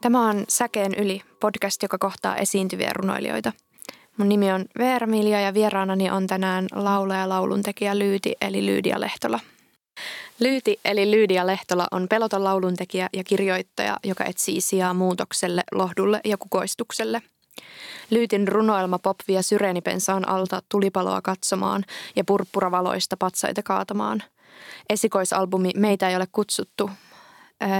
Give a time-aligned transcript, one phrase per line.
[0.00, 3.52] Tämä on Säkeen yli podcast, joka kohtaa esiintyviä runoilijoita.
[4.16, 9.40] Mun nimi on Veera Milja ja vieraanani on tänään laulaja lauluntekijä Lyyti eli Lyydia Lehtola.
[10.40, 16.36] Lyyti eli Lyydia Lehtola on peloton lauluntekijä ja kirjoittaja, joka etsii sijaa muutokselle, lohdulle ja
[16.36, 17.22] kukoistukselle.
[18.10, 21.84] Lyytin runoelma pop vie syreenipensaan alta tulipaloa katsomaan
[22.16, 24.22] ja purppuravaloista patsaita kaatamaan.
[24.90, 26.90] Esikoisalbumi Meitä ei ole kutsuttu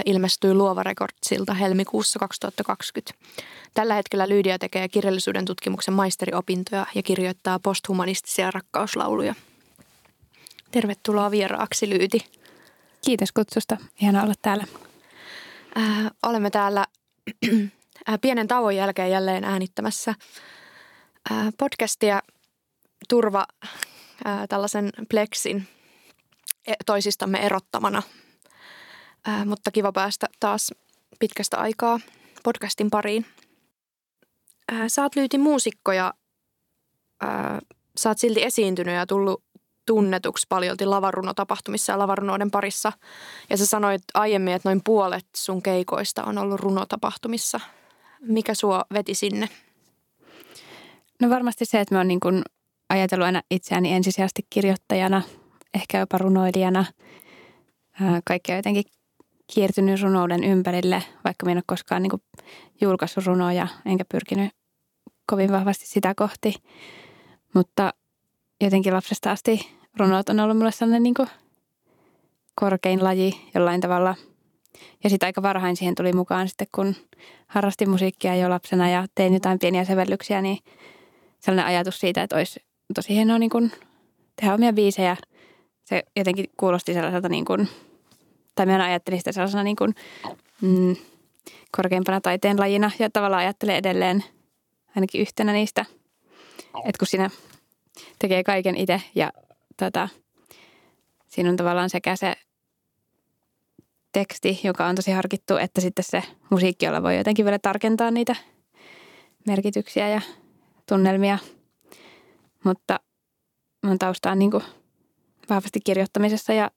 [0.06, 3.14] ilmestyi Luova Rekordsilta helmikuussa 2020.
[3.74, 9.34] Tällä hetkellä Lyydia tekee kirjallisuuden tutkimuksen maisteriopintoja ja kirjoittaa posthumanistisia rakkauslauluja.
[10.70, 12.18] Tervetuloa vieraaksi Lyyti.
[13.04, 13.76] Kiitos kutsusta.
[14.00, 14.64] Ihana olla täällä.
[15.76, 16.86] Äh, olemme täällä
[18.08, 20.14] äh, pienen tauon jälkeen jälleen äänittämässä
[21.30, 22.22] äh, podcastia
[23.08, 23.46] Turva
[24.26, 25.68] äh, tällaisen pleksin
[26.66, 28.02] e, toisistamme erottamana–
[29.28, 30.74] Ää, mutta kiva päästä taas
[31.18, 32.00] pitkästä aikaa
[32.42, 33.26] podcastin pariin.
[34.72, 36.14] Ää, sä oot lyyti muusikko ja
[37.20, 37.60] ää,
[37.98, 39.42] sä oot silti esiintynyt ja tullut
[39.86, 42.92] tunnetuksi paljolti lavarunotapahtumissa ja lavarunoiden parissa.
[43.50, 47.60] Ja sä sanoit aiemmin, että noin puolet sun keikoista on ollut runotapahtumissa.
[48.20, 49.48] Mikä sua veti sinne?
[51.20, 52.42] No varmasti se, että mä oon niin kun
[52.88, 55.22] ajatellut aina itseäni ensisijaisesti kirjoittajana,
[55.74, 56.84] ehkä jopa runoilijana.
[58.24, 58.84] Kaikkea jotenkin
[59.54, 62.22] kiertynyt runouden ympärille, vaikka minä en ole koskaan niin
[62.80, 64.52] julkaissut runoja, enkä pyrkinyt
[65.26, 66.54] kovin vahvasti sitä kohti.
[67.54, 67.94] Mutta
[68.60, 71.14] jotenkin lapsesta asti runot on ollut mulle sellainen niin
[72.54, 74.14] korkein laji jollain tavalla.
[75.04, 76.94] Ja sitten aika varhain siihen tuli mukaan sitten, kun
[77.46, 80.58] harrastin musiikkia jo lapsena ja tein jotain pieniä sävellyksiä, niin
[81.38, 82.60] sellainen ajatus siitä, että olisi
[82.94, 83.72] tosi hienoa niin kuin
[84.40, 85.16] tehdä omia biisejä.
[85.84, 87.68] Se jotenkin kuulosti sellaiselta niin kuin–
[88.56, 89.94] tai minä ajattelin sitä sellaisena niin kuin,
[90.60, 90.96] mm,
[91.76, 94.24] korkeimpana taiteen lajina ja tavallaan ajattelen edelleen
[94.96, 95.84] ainakin yhtenä niistä,
[96.76, 97.30] että kun siinä
[98.18, 99.32] tekee kaiken itse ja
[99.76, 100.08] tota,
[101.28, 102.34] siinä on tavallaan sekä se
[104.12, 108.36] teksti, joka on tosi harkittu, että sitten se musiikki, jolla voi jotenkin vielä tarkentaa niitä
[109.46, 110.20] merkityksiä ja
[110.88, 111.38] tunnelmia.
[112.64, 113.00] Mutta
[113.82, 114.62] mun tausta on niin kuin
[115.50, 116.70] vahvasti kirjoittamisessa ja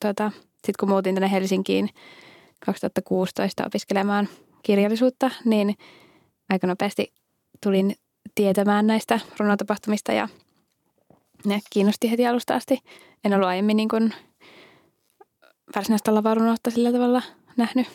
[0.00, 0.32] tota,
[0.64, 1.90] sitten kun muutin tänne Helsinkiin
[2.66, 4.28] 2016 opiskelemaan
[4.62, 5.74] kirjallisuutta, niin
[6.50, 7.12] aika nopeasti
[7.62, 7.96] tulin
[8.34, 10.28] tietämään näistä runotapahtumista ja
[11.44, 12.78] ne kiinnosti heti alusta asti.
[13.24, 14.14] En ollut aiemmin niin kuin
[15.76, 17.22] varsinaista lavarunoutta sillä tavalla
[17.56, 17.86] nähnyt.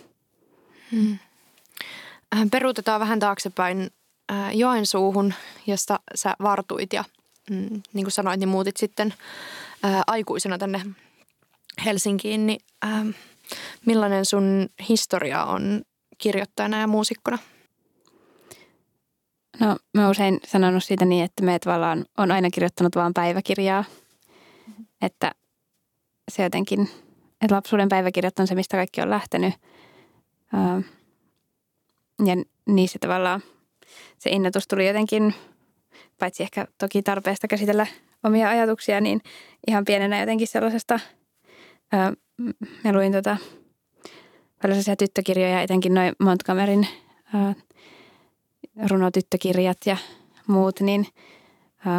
[0.91, 1.18] Hmm.
[2.35, 3.90] Äh, peruutetaan vähän taaksepäin
[4.31, 5.34] äh, Joensuuhun,
[5.68, 7.03] josta sä vartuit ja
[7.50, 9.13] mm, niin kuin sanoit, niin muutit sitten
[9.85, 10.81] äh, aikuisena tänne
[11.85, 13.09] Helsinkiin, niin ähm,
[13.85, 15.81] millainen sun historia on
[16.17, 17.38] kirjoittajana ja muusikkona?
[19.59, 23.85] No mä usein sanonut siitä niin, että me tavallaan on aina kirjoittanut vain päiväkirjaa.
[24.67, 24.85] Mm-hmm.
[25.01, 25.31] Että
[26.31, 26.90] se jotenkin,
[27.41, 29.53] että lapsuuden päiväkirjat on se, mistä kaikki on lähtenyt.
[30.53, 30.79] Ähm,
[32.25, 33.41] ja niissä tavallaan
[34.19, 35.34] se innotus tuli jotenkin,
[36.19, 37.88] paitsi ehkä toki tarpeesta käsitellä
[38.23, 39.22] omia ajatuksia, niin
[39.67, 41.00] ihan pienenä jotenkin sellaisesta–
[42.83, 43.38] mä luin tota,
[44.61, 46.88] paljon tyttökirjoja, etenkin noin Montgomeryn
[48.89, 49.97] runotyttökirjat ja
[50.47, 51.07] muut, niin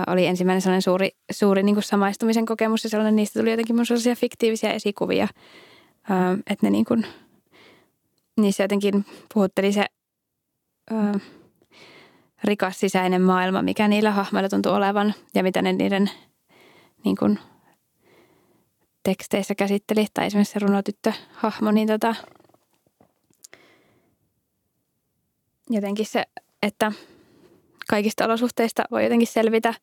[0.06, 3.86] oli ensimmäinen sellainen suuri, suuri niin kuin samaistumisen kokemus ja sellainen, niistä tuli jotenkin mun
[3.86, 5.28] sellaisia fiktiivisiä esikuvia,
[6.46, 7.06] että ne niin kuin,
[8.36, 9.86] niissä jotenkin puhutteli se
[12.44, 16.10] rikas sisäinen maailma, mikä niillä hahmoilla tuntuu olevan ja mitä ne niiden
[17.04, 17.38] niin kuin–
[19.02, 22.14] teksteissä käsitteli, tai esimerkiksi se runotyttö-hahmo, niin tota,
[25.70, 26.24] jotenkin se,
[26.62, 26.92] että
[27.88, 29.74] kaikista olosuhteista voi jotenkin selvitä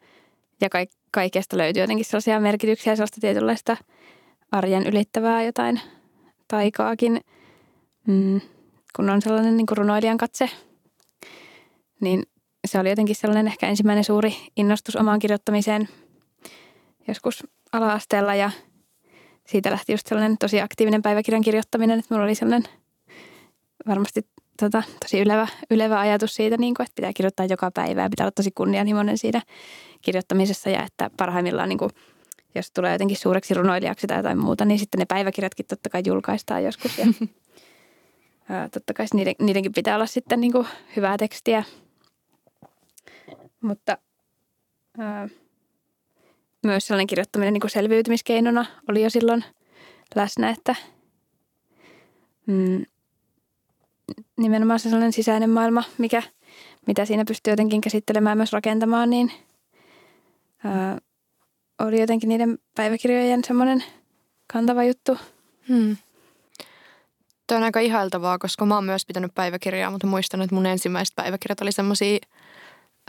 [0.61, 3.77] ja ka- kaikesta löytyy jotenkin sellaisia merkityksiä, sellaista tietynlaista
[4.51, 5.81] arjen ylittävää jotain
[6.47, 7.21] taikaakin,
[8.07, 8.41] mm,
[8.95, 10.49] kun on sellainen niin kuin runoilijan katse,
[12.01, 12.23] niin
[12.67, 15.89] se oli jotenkin sellainen ehkä ensimmäinen suuri innostus omaan kirjoittamiseen
[17.07, 18.51] joskus ala-asteella ja–
[19.47, 22.71] siitä lähti just sellainen tosi aktiivinen päiväkirjan kirjoittaminen, että mulla oli sellainen
[23.87, 24.27] varmasti
[24.59, 28.23] tota, tosi ylevä, ylevä ajatus siitä, niin kuin, että pitää kirjoittaa joka päivä ja pitää
[28.23, 29.41] olla tosi kunnianhimoinen siinä
[30.01, 31.91] kirjoittamisessa ja että parhaimmillaan niin kuin,
[32.55, 36.63] jos tulee jotenkin suureksi runoilijaksi tai jotain muuta, niin sitten ne päiväkirjatkin totta kai julkaistaan
[36.63, 37.05] joskus ja
[38.49, 41.63] ää, totta kai niiden, niidenkin pitää olla sitten niin kuin hyvää tekstiä.
[43.61, 43.97] Mutta
[44.97, 45.29] ää,
[46.67, 49.45] myös sellainen kirjoittaminen niin kuin selviytymiskeinona oli jo silloin
[50.15, 50.75] läsnä, että
[52.45, 52.85] mm,
[54.37, 56.23] nimenomaan se sellainen sisäinen maailma, mikä,
[56.87, 59.31] mitä siinä pystyy jotenkin käsittelemään myös rakentamaan, niin
[60.63, 60.97] ää,
[61.79, 63.83] oli jotenkin niiden päiväkirjojen semmoinen
[64.53, 65.17] kantava juttu.
[65.67, 65.97] Hmm.
[67.47, 71.15] Tuo on aika ihailtavaa, koska mä oon myös pitänyt päiväkirjaa, mutta muistan, että mun ensimmäiset
[71.15, 72.17] päiväkirjat oli semmoisia,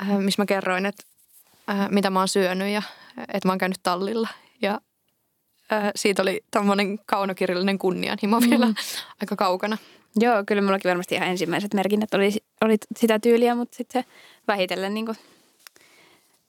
[0.00, 1.04] äh, missä mä kerroin, että
[1.70, 2.82] äh, mitä mä oon syönyt ja
[3.20, 4.28] että mä oon käynyt tallilla.
[4.62, 4.80] Ja
[5.72, 8.50] äh, siitä oli tämmöinen kaunokirjallinen kunnianhimo mm.
[8.50, 8.66] vielä
[9.20, 9.78] aika kaukana.
[10.16, 14.08] Joo, kyllä mullakin varmasti ihan ensimmäiset merkinnät oli, oli sitä tyyliä, mutta sitten se
[14.48, 15.06] vähitellen niin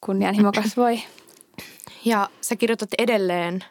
[0.01, 1.01] kunnianhimo kasvoi.
[2.05, 3.63] Ja sä kirjoitat edelleen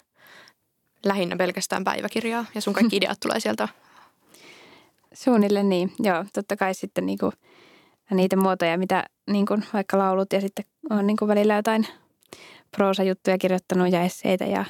[1.05, 3.69] lähinnä pelkästään päiväkirjaa ja sun kaikki ideat tulee sieltä
[5.15, 6.25] Suunnilleen niin, joo.
[6.33, 7.33] Totta kai sitten niinku,
[8.11, 11.87] niitä muotoja, mitä niinku, vaikka laulut ja sitten on niinku välillä jotain
[12.77, 14.65] proosajuttuja kirjoittanut ja esseitä ja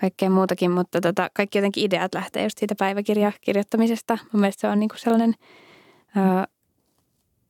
[0.00, 4.18] kaikkea muutakin, mutta tota, kaikki jotenkin ideat lähtee just siitä päiväkirjakirjoittamisesta.
[4.32, 5.34] Mun mielestä se on niinku sellainen,
[6.16, 6.46] ää,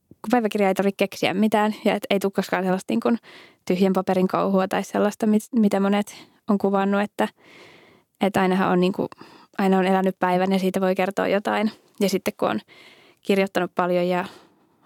[0.08, 3.16] kun päiväkirja ei tarvitse keksiä mitään ja et ei tule koskaan sellaista niinku
[3.64, 7.28] tyhjän paperin kauhua tai sellaista, mit, mitä monet on kuvannut, että,
[8.20, 9.06] että ainahan on niinku
[9.58, 11.70] aina on elänyt päivän ja siitä voi kertoa jotain.
[12.00, 12.60] Ja sitten kun on
[13.20, 14.24] kirjoittanut paljon ja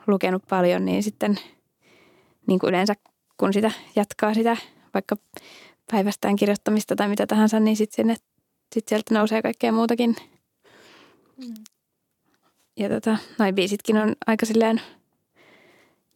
[0.07, 1.39] lukenut paljon, niin sitten
[2.47, 2.95] niin kuin yleensä
[3.39, 4.57] kun sitä jatkaa sitä
[4.95, 5.17] vaikka
[5.91, 8.17] päivästään kirjoittamista tai mitä tahansa, niin sitten sinne,
[8.75, 10.17] sit sieltä nousee kaikkea muutakin.
[11.37, 11.55] Mm.
[12.77, 14.81] Ja tota, noin biisitkin on aika silleen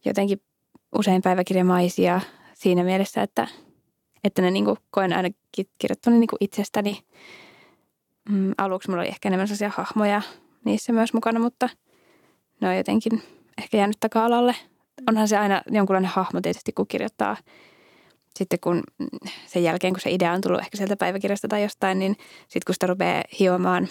[0.05, 0.41] jotenkin
[0.95, 2.21] usein päiväkirjamaisia
[2.53, 3.47] siinä mielessä, että,
[4.23, 6.99] että ne niin kuin koen ainakin kirjoittanut niin kuin itsestäni–
[8.29, 10.21] mm, aluksi mulla oli ehkä enemmän sellaisia hahmoja
[10.65, 11.69] niissä myös mukana, mutta
[12.61, 13.23] ne on jotenkin
[13.57, 14.55] ehkä jäänyt taka-alalle.
[15.09, 17.37] Onhan se aina jonkunlainen hahmo tietysti, kun kirjoittaa
[18.35, 18.83] sitten kun
[19.45, 22.73] sen jälkeen, kun se idea on tullut ehkä sieltä päiväkirjasta tai jostain, niin sitten kun
[22.75, 23.87] sitä rupeaa hiomaan,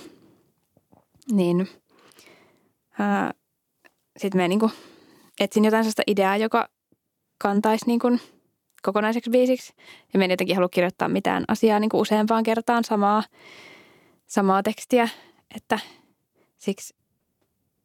[1.32, 1.69] niin
[4.19, 4.70] sitten mä niinku
[5.40, 6.69] etsin jotain sellaista ideaa, joka
[7.38, 8.19] kantaisi niinku
[8.82, 9.72] kokonaiseksi biisiksi.
[10.12, 13.22] Ja mä en jotenkin halua kirjoittaa mitään asiaa niinku useampaan kertaan samaa
[14.26, 15.08] samaa tekstiä,
[15.56, 15.78] että
[16.58, 16.94] siksi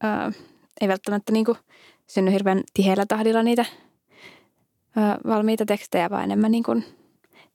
[0.04, 0.32] ää,
[0.82, 1.58] ei välttämättä niin kuin
[2.08, 3.66] synny hirveän tiheällä tahdilla niitä
[4.96, 6.86] ää, valmiita tekstejä, vaan enemmän niin kuin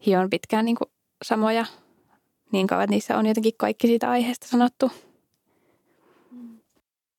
[0.06, 0.90] hion pitkään niin kuin
[1.24, 1.66] samoja
[2.52, 4.92] niin kauan, että niissä on jotenkin kaikki siitä aiheesta sanottu.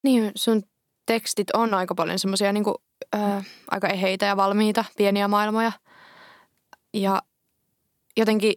[0.04, 0.64] Niin, sun
[1.06, 2.66] tekstit on aika paljon semmoisia niin
[3.72, 5.72] aika eheitä ja valmiita, pieniä maailmoja.
[6.94, 7.22] Ja
[8.18, 8.54] jotenkin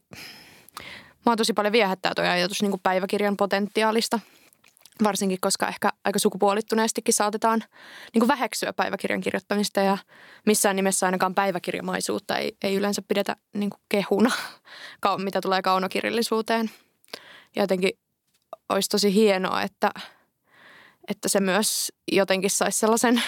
[1.27, 4.21] Mä tosi paljon viehättää tuo ajatus niin kuin päiväkirjan potentiaalista,
[5.05, 7.65] varsinkin koska ehkä aika sukupuolittuneestikin saatetaan
[8.15, 9.99] niin kuin väheksyä päiväkirjan kirjoittamista ja
[10.47, 14.31] missään nimessä ainakaan päiväkirjamaisuutta ei, ei yleensä pidetä niin kuin kehuna,
[15.25, 16.71] mitä tulee kaunokirjallisuuteen.
[17.57, 17.91] Ja jotenkin
[18.69, 19.91] olisi tosi hienoa, että,
[21.09, 23.23] että se myös jotenkin saisi sellaisen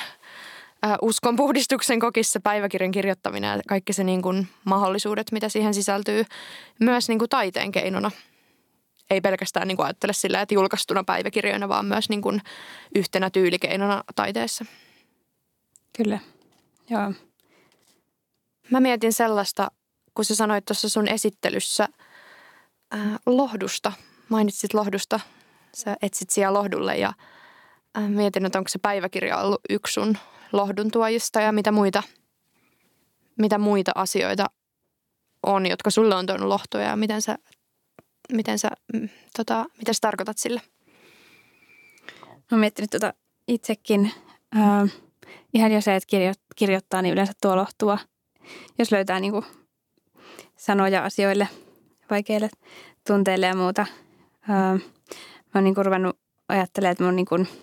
[1.03, 6.25] uskonpuhdistuksen kokissa päiväkirjan kirjoittaminen ja kaikki se niin kuin mahdollisuudet, mitä siihen sisältyy
[6.81, 8.11] myös niin kuin taiteen keinona.
[9.11, 12.43] Ei pelkästään niin kuin ajattele sillä, että julkaistuna päiväkirjoina, vaan myös niin kuin
[12.95, 14.65] yhtenä tyylikeinona taiteessa.
[15.97, 16.19] Kyllä,
[16.91, 17.13] joo.
[18.71, 19.71] Mä mietin sellaista,
[20.15, 21.89] kun sä sanoit tuossa sun esittelyssä
[22.95, 23.93] äh, lohdusta,
[24.29, 25.21] mainitsit lohdusta,
[25.77, 27.13] sä etsit siellä lohdulle ja
[27.99, 30.19] äh, mietin, että onko se päiväkirja ollut yksi sun
[30.53, 32.03] lohdun tuojista ja mitä muita,
[33.39, 34.47] mitä muita asioita
[35.43, 37.39] on, jotka sulle on tuonut lohtoja ja miten sä,
[38.33, 40.61] miten sä, mm, tota, mitä sä tarkoitat sillä?
[42.33, 43.15] Mä oon miettinyt tota
[43.49, 44.13] itsekin.
[44.57, 44.93] Äh,
[45.55, 47.99] ihan jo se, että kirjo, kirjoittaa, niin yleensä tuo lohtua.
[48.79, 49.45] Jos löytää niin kuin
[50.57, 51.49] sanoja asioille,
[52.11, 52.51] vaikeille
[53.07, 53.81] tunteille ja muuta.
[53.81, 54.81] Äh,
[55.45, 56.19] mä oon niin kuin ruvennut
[56.49, 57.49] ajattelemaan, että mun niin kuin–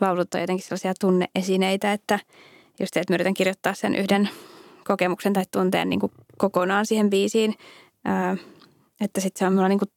[0.00, 2.18] laulut on jotenkin sellaisia tunneesineitä, että
[2.80, 4.28] just se, että mä yritän kirjoittaa sen yhden
[4.86, 7.54] kokemuksen tai tunteen niin kuin kokonaan siihen biisiin,
[8.04, 8.36] ää,
[9.00, 9.90] että sitten se on mulla niin kuin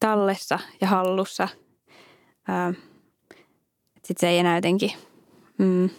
[0.00, 1.48] tallessa ja hallussa.
[3.94, 4.92] Sitten se ei enää jotenkin
[5.58, 5.90] mm,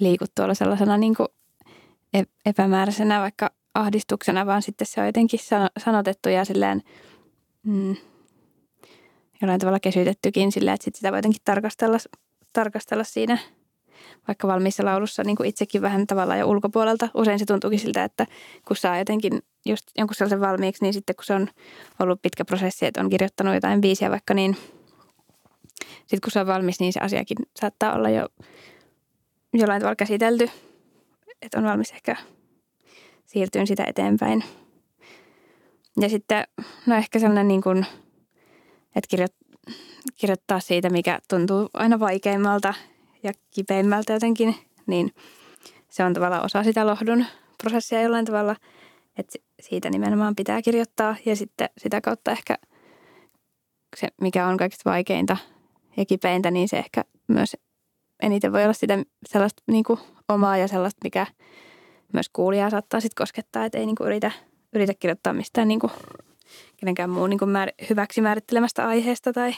[0.00, 1.28] liiku tuolla sellaisena niin kuin
[2.46, 5.40] epämääräisenä vaikka ahdistuksena, vaan sitten se on jotenkin
[5.78, 6.82] sanotettu ja silleen
[7.62, 7.96] mm,
[9.42, 11.98] jollain tavalla kesytettykin sillä, että sit sitä voi jotenkin tarkastella,
[12.52, 13.38] tarkastella siinä
[14.28, 17.08] vaikka valmiissa laulussa niin kuin itsekin vähän tavallaan jo ulkopuolelta.
[17.14, 18.26] Usein se tuntuukin siltä, että
[18.68, 21.48] kun saa jotenkin just jonkun sellaisen valmiiksi, niin sitten kun se on
[21.98, 24.56] ollut pitkä prosessi, että on kirjoittanut jotain biisiä vaikka, niin
[26.00, 28.28] sitten kun se on valmis, niin se asiakin saattaa olla jo
[29.54, 30.50] jollain tavalla käsitelty,
[31.42, 32.16] että on valmis ehkä
[33.26, 34.44] siirtyyn sitä eteenpäin.
[36.00, 36.44] Ja sitten,
[36.86, 37.86] no ehkä sellainen niin kuin–
[38.96, 39.26] että kirjo,
[40.16, 42.74] kirjoittaa siitä, mikä tuntuu aina vaikeimmalta
[43.22, 44.54] ja kipeimmältä jotenkin,
[44.86, 45.12] niin
[45.88, 47.24] se on tavallaan osa sitä lohdun
[47.62, 48.56] prosessia jollain tavalla,
[49.16, 52.58] että siitä nimenomaan pitää kirjoittaa ja sitten sitä kautta ehkä
[53.96, 55.36] se, mikä on kaikista vaikeinta
[55.96, 57.56] ja kipeintä, niin se ehkä myös
[58.22, 61.26] eniten voi olla sitä sellaista niin kuin omaa ja sellaista, mikä
[62.12, 64.30] myös kuulijaa saattaa sitten koskettaa, että ei niin kuin yritä,
[64.72, 65.92] yritä kirjoittaa mistään niin kuin
[66.76, 69.54] kenenkään muun niin kuin määr, hyväksi määrittelemästä aiheesta tai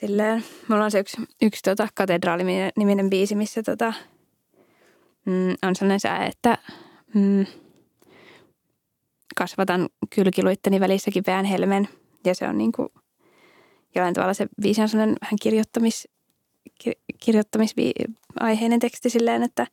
[0.00, 0.44] silleen.
[0.68, 3.92] Mulla on se yksi, yksi tota, katedraali-niminen biisi, missä tota,
[5.26, 6.58] mm, on sellainen sää, että
[7.14, 7.46] mm,
[9.36, 11.88] kasvatan kylkiluitteni välissä kipeän helmen.
[12.24, 12.88] Ja se on niin kuin,
[13.94, 16.08] jollain tavalla se biisi on sellainen vähän kirjoittamis,
[16.82, 19.66] kir, kirjoittamisaiheinen teksti silleen, että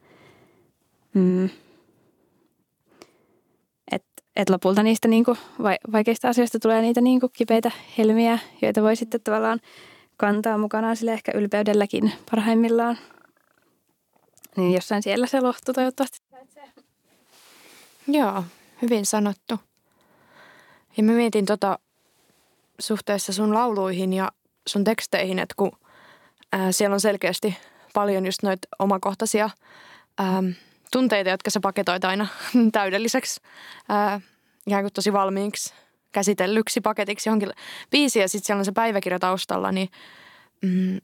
[1.13, 1.49] mm,
[3.91, 4.03] et,
[4.35, 5.37] et lopulta niistä niin kuin
[5.91, 9.59] vaikeista asioista tulee niitä niin kuin kipeitä helmiä, joita voi sitten tavallaan
[10.17, 12.97] kantaa mukanaan sille ehkä ylpeydelläkin parhaimmillaan.
[14.55, 16.19] Niin jossain siellä se lohtu toivottavasti.
[18.07, 18.43] Joo,
[18.81, 19.59] hyvin sanottu.
[20.97, 21.79] Ja mä mietin tota
[22.79, 24.31] suhteessa sun lauluihin ja
[24.67, 25.71] sun teksteihin, että kun
[26.51, 27.57] ää, siellä on selkeästi
[27.93, 29.49] paljon just noita omakohtaisia
[30.17, 30.43] ää,
[30.91, 32.27] tunteita, jotka sä paketoit aina
[32.71, 33.41] täydelliseksi,
[33.89, 34.21] ää,
[34.67, 35.73] ikään kuin tosi valmiiksi
[36.11, 37.49] käsitellyksi paketiksi johonkin
[37.91, 39.89] biisiin ja sitten siellä on se päiväkirja taustalla, niin
[40.61, 40.97] mm,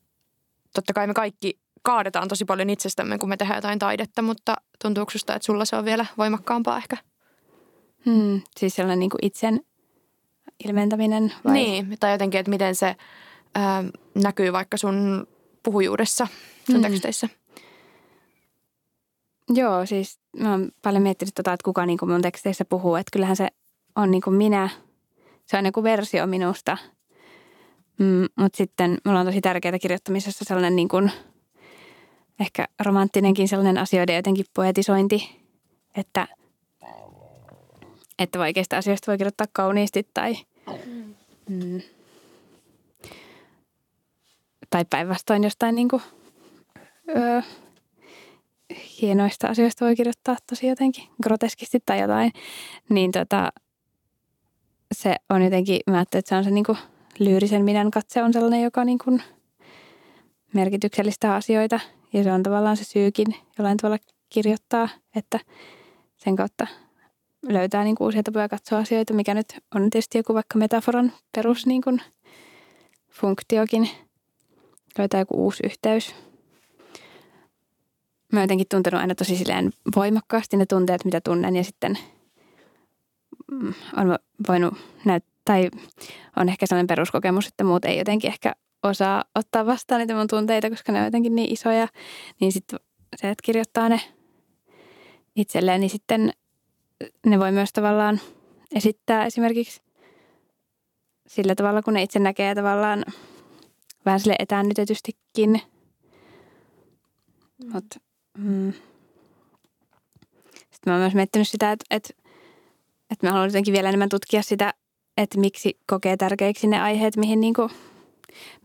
[0.74, 5.12] totta kai me kaikki kaadetaan tosi paljon itsestämme, kun me tehdään jotain taidetta, mutta tuntuuko
[5.12, 6.98] susta, että sulla se on vielä voimakkaampaa ehkä?
[8.05, 9.62] Hmm, siis sellainen niin kuin itsen
[10.65, 11.53] ilmentäminen vai?
[11.53, 12.95] Niin, tai jotenkin, että miten se
[13.55, 13.83] ää,
[14.15, 15.27] näkyy vaikka sun
[15.63, 16.27] puhujuudessa,
[16.65, 16.81] sun hmm.
[16.81, 17.29] teksteissä.
[19.50, 22.95] Joo, siis mä oon paljon miettinyt tota, että kuka niin kuin mun teksteissä puhuu.
[22.95, 23.48] Että kyllähän se
[23.95, 24.69] on niin kuin minä.
[25.45, 26.77] Se on joku versio minusta.
[28.00, 31.12] Mm, mutta sitten mulla on tosi tärkeää kirjoittamisessa sellainen niin kuin,
[32.39, 35.39] ehkä romanttinenkin sellainen asioiden jotenkin poetisointi,
[35.97, 36.27] että,
[38.19, 40.35] että vaikeista asioista voi kirjoittaa kauniisti tai,
[41.50, 41.81] mm,
[44.69, 46.01] tai päinvastoin jostain niin kuin,
[47.09, 47.41] öö,
[49.01, 52.31] hienoista asioista voi kirjoittaa tosi jotenkin groteskisti tai jotain,
[52.89, 53.51] niin tota,
[54.93, 56.77] se on jotenkin, mä ajattelin, että se on se niin kuin
[57.19, 59.23] lyyrisen minän katse on sellainen, joka niin kuin
[60.53, 61.79] merkityksellistä asioita
[62.13, 63.97] ja se on tavallaan se syykin jollain tavalla
[64.29, 65.39] kirjoittaa, että
[66.17, 66.67] sen kautta
[67.50, 71.65] löytää niin kuin uusia tapoja katsoa asioita, mikä nyt on tietysti joku vaikka metaforan perus
[71.65, 72.01] niin kuin
[73.12, 73.89] funktiokin,
[74.97, 76.15] löytää joku uusi yhteys.
[78.31, 81.97] Mä oon jotenkin tuntenut aina tosi silleen voimakkaasti ne tunteet, mitä tunnen ja sitten
[83.98, 84.74] on voinut
[85.05, 85.69] näyttää, tai
[86.36, 90.69] on ehkä sellainen peruskokemus, että muut ei jotenkin ehkä osaa ottaa vastaan niitä mun tunteita,
[90.69, 91.88] koska ne on jotenkin niin isoja,
[92.39, 92.79] niin sitten
[93.15, 94.01] se, että kirjoittaa ne
[95.36, 96.33] itselleen, niin sitten
[97.25, 98.19] ne voi myös tavallaan
[98.75, 99.81] esittää esimerkiksi
[101.27, 103.05] sillä tavalla, kun ne itse näkee tavallaan
[104.05, 105.62] vähän sille etäännytetystikin.
[107.74, 107.86] Mut,
[108.38, 108.74] mm.
[110.55, 112.22] Sitten mä oon myös miettinyt sitä, että, että,
[113.13, 114.74] että mä haluan jotenkin vielä enemmän tutkia sitä,
[115.17, 117.70] että miksi kokee tärkeiksi ne aiheet, mihin niin kuin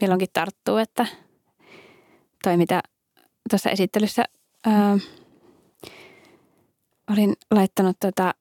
[0.00, 1.06] milloinkin tarttuu, että
[2.42, 2.82] toi mitä
[3.50, 4.24] tuossa esittelyssä
[4.66, 4.98] ää,
[7.10, 8.34] olin laittanut tota,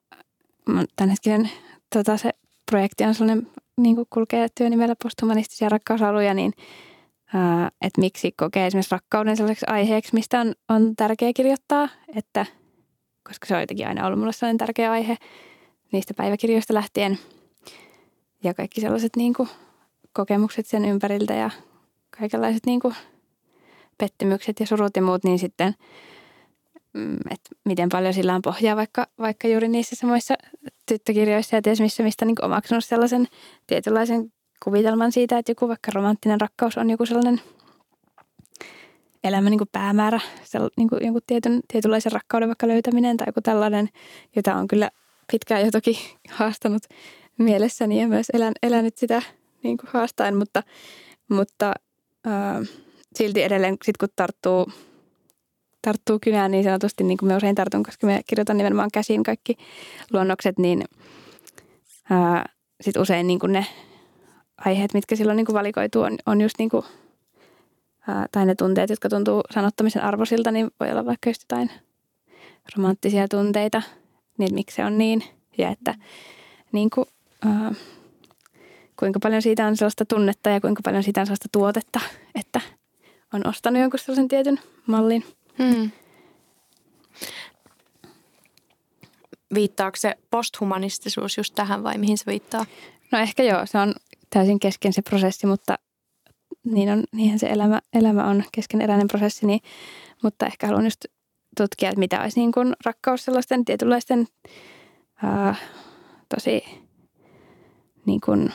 [0.96, 1.50] tämänhetkinen
[1.94, 2.30] tota, se
[2.70, 6.52] projekti on sellainen, niin kuin kulkee työnimellä posthumanistisia rakkausaluja, niin
[7.82, 12.46] että miksi kokee esimerkiksi rakkauden sellaiseksi aiheeksi, mistä on, on tärkeää kirjoittaa, että
[13.28, 15.16] koska se on jotenkin aina ollut mulle sellainen tärkeä aihe
[15.92, 17.18] niistä päiväkirjoista lähtien.
[18.44, 19.48] Ja kaikki sellaiset niin kuin
[20.12, 21.50] kokemukset sen ympäriltä ja
[22.18, 22.94] kaikenlaiset niin kuin
[23.98, 25.74] pettymykset ja surut ja muut, niin sitten,
[26.92, 30.34] mm, että miten paljon sillä on pohjaa vaikka, vaikka juuri niissä samoissa
[30.86, 33.26] tyttökirjoissa ja ties missä, mistä niin omaksunut sellaisen
[33.66, 34.32] tietynlaisen
[34.64, 37.40] kuvitelman siitä, että joku vaikka romanttinen rakkaus on joku sellainen
[39.24, 40.20] elämän niin kuin päämäärä,
[40.76, 43.88] niin kuin jonkun tietyn, tietynlaisen rakkauden vaikka löytäminen tai joku tällainen,
[44.36, 44.90] jota on kyllä
[45.32, 46.82] pitkään jo toki haastanut
[47.38, 49.22] mielessäni ja myös elän, elänyt sitä
[49.62, 50.62] niin kuin haastaen, mutta,
[51.28, 51.72] mutta
[52.26, 52.68] äh,
[53.16, 54.72] silti edelleen sit kun tarttuu,
[55.82, 59.56] tarttuu kynään niin sanotusti, niin kuin me usein tartun, koska me kirjoitan nimenomaan käsin kaikki
[60.12, 60.84] luonnokset, niin
[62.80, 63.66] sitten usein niin kuin ne
[64.64, 66.84] aiheet, mitkä silloin niin kuin valikoituu, on, on just niin kuin,
[68.08, 71.70] äh, tai ne tunteet, jotka tuntuu sanottamisen arvoisilta, niin voi olla vaikka just jotain
[72.76, 73.82] romanttisia tunteita,
[74.38, 75.24] niin miksi se on niin,
[75.58, 75.94] ja että
[76.72, 77.06] niin kuin,
[77.46, 77.76] äh,
[78.98, 82.00] kuinka paljon siitä on sellaista tunnetta ja kuinka paljon siitä on sellaista tuotetta,
[82.34, 82.60] että
[83.34, 85.24] on ostanut jonkun sellaisen tietyn mallin.
[85.58, 85.90] Hmm.
[89.54, 92.66] Viittaako se posthumanistisuus just tähän vai mihin se viittaa?
[93.12, 93.94] No ehkä joo, se on
[94.30, 95.78] täysin kesken se prosessi, mutta
[96.64, 99.60] niin on, niinhän se elämä, elämä on keskeneräinen prosessi, niin,
[100.22, 101.04] mutta ehkä haluan just
[101.56, 104.26] tutkia, että mitä olisi niin kuin rakkaus sellaisten tietynlaisten
[105.22, 105.54] ää,
[106.28, 106.64] tosi
[108.06, 108.52] niin kuin,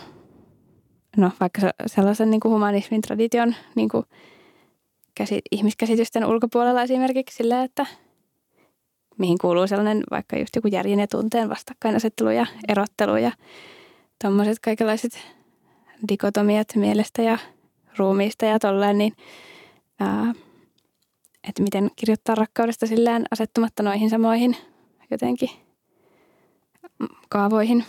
[1.18, 4.06] no vaikka sellaisen niin kuin humanismin tradition niin kuin
[5.16, 7.86] käsi, ihmiskäsitysten ulkopuolella esimerkiksi sillä, että
[9.18, 13.32] mihin kuuluu sellainen vaikka just joku järjen ja tunteen vastakkainasettelu ja erottelu ja
[14.22, 15.20] tuommoiset kaikenlaiset
[16.10, 17.38] dikotomiat mielestä ja
[17.98, 19.14] ruumiista ja tolleen, niin
[20.00, 20.34] ää,
[21.50, 24.58] että miten kirjoittaa rakkaudesta silleen asettumatta noihin samoihin
[25.12, 25.50] jotenkin
[27.30, 27.86] kaavoihin.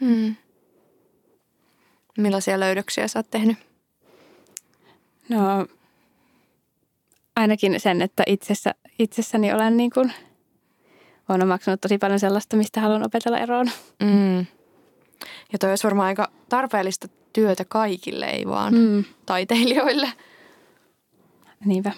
[0.00, 0.34] Hmm.
[2.18, 3.58] Millaisia löydöksiä sä oot tehnyt?
[5.28, 5.66] No
[7.36, 10.12] ainakin sen, että itsessä, itsessäni olen niin kuin,
[11.28, 13.70] olen omaksunut tosi paljon sellaista, mistä haluan opetella eroon.
[14.02, 14.38] Mm.
[15.52, 19.04] Ja toi olisi varmaan aika tarpeellista työtä kaikille, ei vaan mm.
[19.26, 20.12] taiteilijoille.
[21.64, 21.92] Niinpä.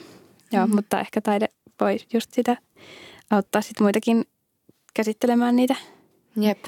[0.55, 0.75] Joo, mm.
[0.75, 1.49] mutta ehkä taide
[1.81, 2.57] voi just sitä
[3.31, 4.25] auttaa sit muitakin
[4.95, 5.77] käsittelemään niitä
[6.37, 6.65] Jep.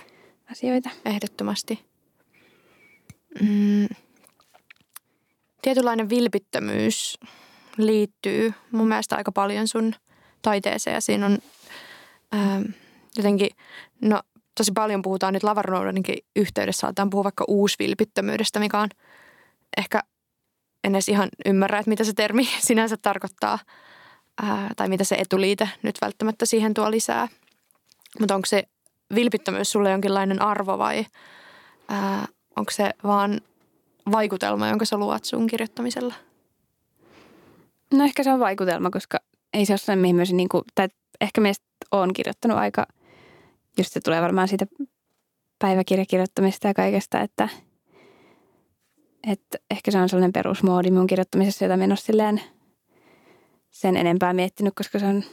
[0.50, 0.90] asioita.
[1.04, 1.84] Ehdottomasti.
[3.40, 3.88] Mm.
[5.62, 7.18] Tietynlainen vilpittömyys
[7.76, 9.94] liittyy mun mielestä aika paljon sun
[10.42, 11.38] taiteeseen ja siinä on
[12.32, 12.62] ää,
[13.16, 13.48] jotenkin,
[14.00, 14.20] no
[14.54, 18.88] tosi paljon puhutaan nyt lavarunoidenkin yhteydessä, saataan puhua vaikka uusvilpittömyydestä, mikä on
[19.76, 20.02] ehkä
[20.86, 23.58] en edes ihan ymmärrä, että mitä se termi sinänsä tarkoittaa
[24.42, 27.28] ää, tai mitä se etuliite nyt välttämättä siihen tuo lisää.
[28.20, 28.64] Mutta onko se
[29.14, 31.06] vilpittömyys sulle jonkinlainen arvo vai
[31.88, 33.40] ää, onko se vaan
[34.12, 36.14] vaikutelma, jonka sä luot sun kirjoittamisella?
[37.94, 39.18] No ehkä se on vaikutelma, koska
[39.52, 40.88] ei se ole sellainen, mihin myös niin kuin, tai
[41.20, 42.86] ehkä meistä on kirjoittanut aika,
[43.78, 44.66] just se tulee varmaan siitä
[45.58, 47.48] päiväkirjakirjoittamista ja kaikesta, että,
[49.26, 52.40] että ehkä se on sellainen perusmoodi mun kirjoittamisessa, jota en ole silleen
[53.70, 55.24] sen enempää miettinyt, koska se on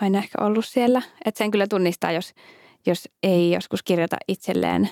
[0.00, 1.02] aina ehkä ollut siellä.
[1.24, 2.34] Että sen kyllä tunnistaa, jos,
[2.86, 4.88] jos ei joskus kirjoita itselleen,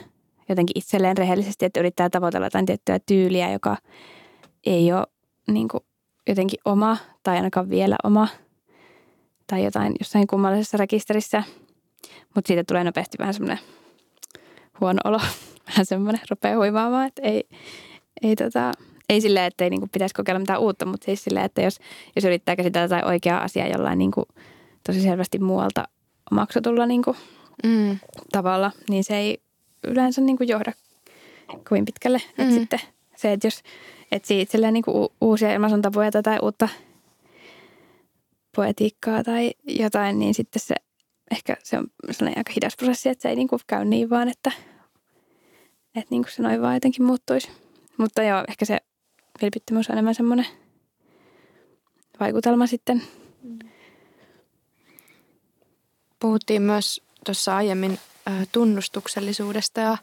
[0.48, 3.76] jotenkin itselleen rehellisesti, että yrittää tavoitella jotain tiettyä tyyliä, joka
[4.66, 5.06] ei ole
[5.48, 5.80] niin kuin,
[6.28, 8.28] jotenkin oma tai ainakaan vielä oma
[9.46, 11.42] tai jotain jossain kummallisessa rekisterissä.
[12.34, 13.58] Mutta siitä tulee nopeasti vähän semmoinen
[14.80, 15.20] huono olo,
[15.68, 17.48] vähän semmoinen rupeaa huivaamaan, että ei,
[18.22, 18.72] ei, tota,
[19.08, 21.78] ei silleen, että ei niinku pitäisi kokeilla mitään uutta, mutta siis silleen, että jos,
[22.16, 24.28] jos yrittää käsitellä jotain oikeaa asiaa jollain niinku
[24.86, 25.88] tosi selvästi muualta
[26.30, 27.16] omaksutulla niinku
[27.64, 27.98] mm.
[28.32, 29.38] tavalla, niin se ei
[29.86, 30.72] yleensä niinku johda
[31.68, 32.22] kovin pitkälle.
[32.38, 32.44] Mm.
[32.44, 32.80] Et sitten
[33.16, 33.62] se, että jos
[34.12, 36.68] etsii itselleen niinku uusia ilmaisuntapoja tai uutta
[38.56, 40.74] poetiikkaa tai jotain, niin sitten se
[41.30, 44.52] ehkä se on sellainen aika hidas prosessi, että se ei niinku käy niin vaan, että,
[45.94, 47.65] että niinku se noin vaan jotenkin muuttuisi.
[47.98, 48.78] Mutta joo, ehkä se
[49.42, 50.46] vilpittömyys on enemmän semmoinen
[52.20, 53.02] vaikutelma sitten.
[56.20, 57.98] Puhuttiin myös tuossa aiemmin
[58.52, 59.96] tunnustuksellisuudesta ja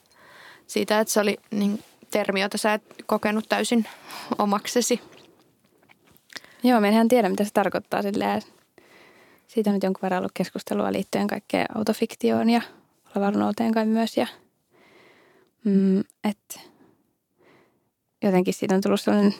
[0.68, 3.86] siitä, että se oli niin termi, jota sä et kokenut täysin
[4.38, 5.02] omaksesi.
[6.64, 8.42] Joo, me en tiedä, mitä se tarkoittaa silleen.
[9.48, 12.62] Siitä on nyt jonkun verran ollut keskustelua liittyen kaikkeen autofiktioon ja
[13.16, 14.18] lavarunouteen kai myös.
[14.18, 14.28] Ja,
[15.64, 16.60] mm, että
[18.24, 19.34] jotenkin siitä on tullut sellainen,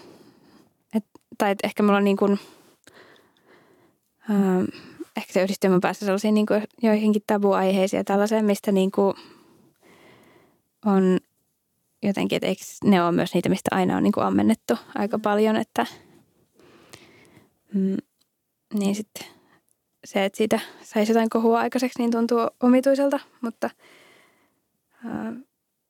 [0.96, 1.06] et,
[1.38, 2.40] tai et ehkä mulla on niin kuin,
[4.30, 4.64] ähm,
[5.18, 9.14] ehkä se yhdistyy mun päässä sellaisiin niin kuin joihinkin tabuaiheisiin ja tällaiseen, mistä niin kuin
[10.86, 11.20] on
[12.04, 15.56] jotenkin, että eikö ne ole myös niitä, mistä aina on niin kuin ammennettu aika paljon,
[15.56, 15.86] että
[17.74, 17.98] mm,
[18.74, 19.26] niin sitten
[20.06, 23.70] se, että siitä saisi jotain kohua aikaiseksi, niin tuntuu omituiselta, mutta
[25.06, 25.34] ää,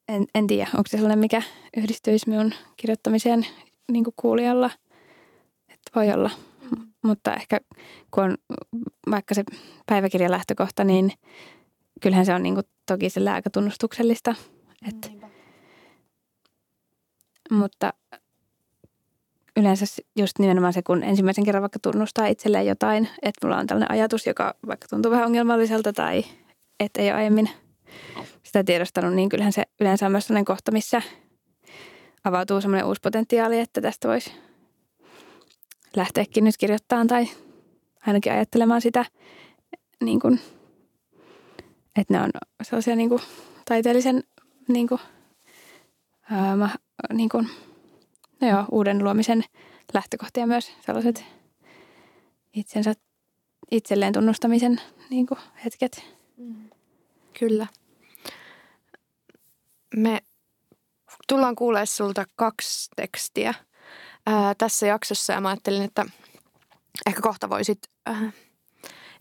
[0.08, 1.42] en, en tiedä, onko se sellainen, mikä
[1.78, 3.46] yhdistyisi minun kirjoittamiseen
[3.92, 4.70] niin kuin kuulijalla.
[5.70, 6.32] Että voi olla.
[6.72, 6.88] Mm.
[7.04, 7.60] Mutta ehkä
[8.12, 8.38] kun on
[9.12, 9.44] vaikka se
[9.86, 11.12] päiväkirjan lähtökohta, niin
[12.02, 14.36] kyllähän se on niin kuin toki se aika tunnustuksellista.
[14.88, 15.12] Et,
[17.52, 17.94] mutta
[19.58, 19.86] yleensä
[20.16, 24.28] just nimenomaan se, kun ensimmäisen kerran vaikka tunnustaa itselleen jotain, että mulla on tällainen ajatus,
[24.28, 26.24] joka vaikka tuntuu vähän ongelmalliselta tai
[26.80, 27.50] että ei ole aiemmin–
[28.44, 31.02] sitä tiedostanut, niin kyllähän se yleensä on myös sellainen kohta, missä
[32.24, 34.32] avautuu semmoinen uusi potentiaali, että tästä voisi
[35.96, 37.28] lähteäkin nyt kirjoittamaan tai
[38.08, 39.06] ainakin ajattelemaan sitä,
[40.04, 40.40] niin kuin,
[41.96, 42.30] että ne on
[42.62, 43.22] sellaisia niin kuin,
[43.66, 44.24] taiteellisen
[44.68, 45.02] niin kuin,
[46.32, 46.70] ää, ma,
[47.14, 47.50] niin kuin,
[48.42, 49.44] no joo, uuden luomisen
[49.94, 51.26] lähtökohtia myös sellaiset
[52.54, 52.94] itsensä,
[53.72, 56.04] itselleen tunnustamisen niin kuin, hetket.
[57.40, 57.68] Kyllä.
[59.96, 60.22] Me
[61.28, 63.54] tullaan kuulemaan sulta kaksi tekstiä
[64.26, 66.06] ää, tässä jaksossa ja mä ajattelin, että
[67.06, 68.32] ehkä kohta voisit ää,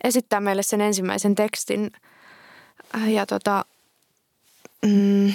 [0.05, 1.91] esittää meille sen ensimmäisen tekstin.
[2.93, 3.65] Ää, ja tota,
[4.87, 5.33] mm,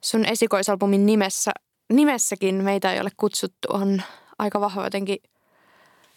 [0.00, 1.52] sun esikoisalbumin nimessä,
[1.92, 4.02] nimessäkin meitä ei ole kutsuttu, on
[4.38, 5.18] aika vahva jotenkin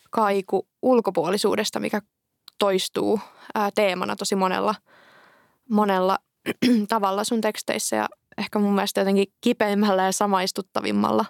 [0.09, 2.01] kaiku ulkopuolisuudesta, mikä
[2.57, 3.19] toistuu
[3.55, 4.75] ää, teemana tosi monella,
[5.69, 6.19] monella
[6.87, 11.25] tavalla sun teksteissä ja ehkä mun mielestä jotenkin kipeimmällä ja samaistuttavimmalla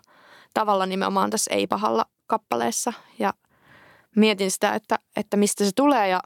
[0.54, 2.94] tavalla nimenomaan tässä Ei-pahalla kappaleessa.
[3.20, 3.34] Ja
[4.16, 6.22] mietin sitä, että, että mistä se tulee ja,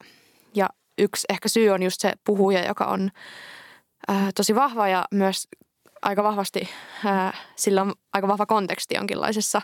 [0.56, 3.12] ja yksi ehkä syy on just se puhuja, joka on
[4.08, 5.48] ää, tosi vahva ja myös
[6.02, 6.70] aika vahvasti,
[7.06, 9.62] ää, sillä on aika vahva konteksti jonkinlaisessa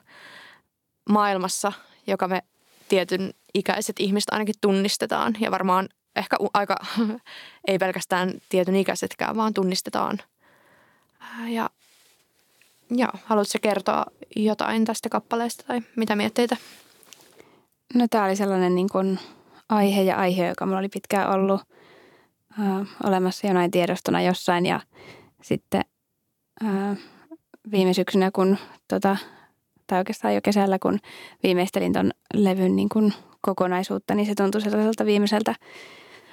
[1.10, 1.72] maailmassa,
[2.08, 2.42] joka me
[2.90, 6.76] tietyn ikäiset ihmiset ainakin tunnistetaan ja varmaan ehkä aika,
[7.68, 10.18] ei pelkästään tietyn ikäisetkään, vaan tunnistetaan.
[11.48, 11.70] Ja,
[12.96, 16.58] ja haluatko kertoa jotain tästä kappaleesta tai mitä mietteitä?
[17.94, 19.20] No tämä oli sellainen niin kuin
[19.70, 21.62] aihe ja aihe, joka mulla oli pitkään ollut
[22.60, 24.80] äh, olemassa jonain tiedostona jossain ja
[25.42, 25.82] sitten
[26.66, 26.98] äh,
[27.72, 29.18] viime syksynä, kun tota,
[29.88, 31.00] tai oikeastaan jo kesällä, kun
[31.44, 35.56] viimeistelin ton levyn niin kuin kokonaisuutta, niin se tuntui sellaiselta viimeiseltä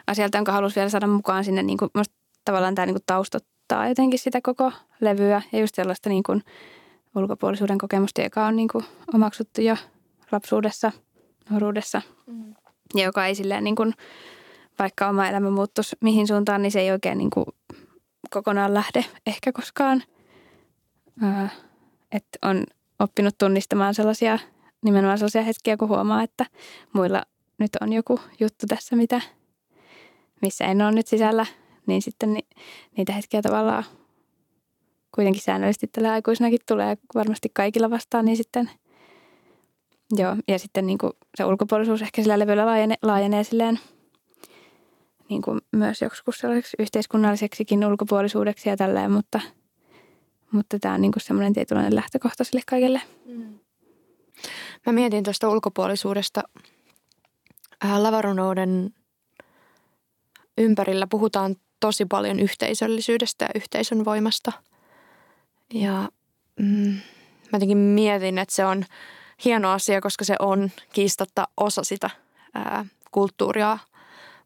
[0.07, 1.63] asialta, jonka halusi vielä saada mukaan sinne.
[1.63, 1.91] Niin kuin,
[2.45, 6.43] tavallaan tämä niin kuin taustottaa jotenkin sitä koko levyä ja just sellaista niin kuin
[7.17, 9.77] ulkopuolisuuden kokemusta, joka on niin kuin omaksuttu jo
[10.33, 10.93] lapsuudessa,
[11.51, 12.03] nuoruudessa.
[12.27, 12.55] Mm.
[12.95, 13.95] Ja joka ei silleen niin kuin,
[14.79, 17.47] vaikka oma elämä muuttuisi mihin suuntaan, niin se ei oikein niin kuin
[18.31, 20.03] kokonaan lähde ehkä koskaan.
[21.23, 21.47] Öö,
[22.13, 22.65] että on
[22.99, 24.39] oppinut tunnistamaan sellaisia,
[24.85, 26.47] nimenomaan sellaisia hetkiä, kun huomaa, että
[26.93, 27.23] muilla
[27.59, 29.21] nyt on joku juttu tässä, mitä,
[30.47, 31.47] missä en ole nyt sisällä,
[31.87, 32.41] niin sitten ni,
[32.97, 33.85] niitä hetkiä tavallaan
[35.15, 38.71] kuitenkin säännöllisesti tällä aikuisenakin tulee varmasti kaikilla vastaan, niin sitten
[40.17, 43.79] joo, ja sitten niin kuin se ulkopuolisuus ehkä sillä levyllä laajenee, laajenee silleen
[45.29, 49.41] niin kuin myös joskus sellaiseksi yhteiskunnalliseksikin ulkopuolisuudeksi ja tälleen, mutta–
[50.51, 53.01] mutta tämä on niin semmoinen tietynlainen lähtökohta sille kaikille.
[53.25, 53.59] Mm.
[54.87, 56.43] Mä mietin tuosta ulkopuolisuudesta.
[57.85, 58.95] Äh, lavarunouden
[60.59, 64.53] ympärillä puhutaan tosi paljon yhteisöllisyydestä ja yhteisön voimasta.
[65.75, 66.09] Ja
[66.61, 66.93] mm,
[67.53, 68.85] mä jotenkin mietin, että se on
[69.45, 72.11] hieno asia, koska se on kiistatta osa sitä
[72.55, 73.79] ää, kulttuuria,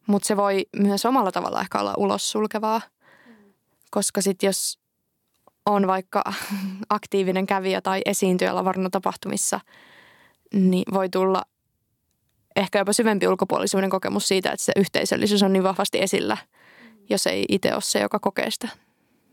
[0.06, 2.80] mutta se voi myös omalla tavalla ehkä olla ulos sulkevaa.
[3.90, 4.78] Koska sitten jos
[5.66, 6.24] on vaikka
[6.88, 9.60] aktiivinen kävijä tai esiintyjä lavarnotapahtumissa,
[10.54, 11.42] niin voi tulla
[12.60, 16.36] ehkä jopa syvempi ulkopuolisuuden kokemus siitä, että se yhteisöllisyys on niin vahvasti esillä,
[17.10, 18.68] jos ei itse ole se, joka kokee sitä.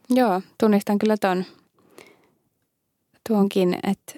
[0.09, 1.45] Joo, tunnistan kyllä ton
[3.27, 4.13] tuonkin, että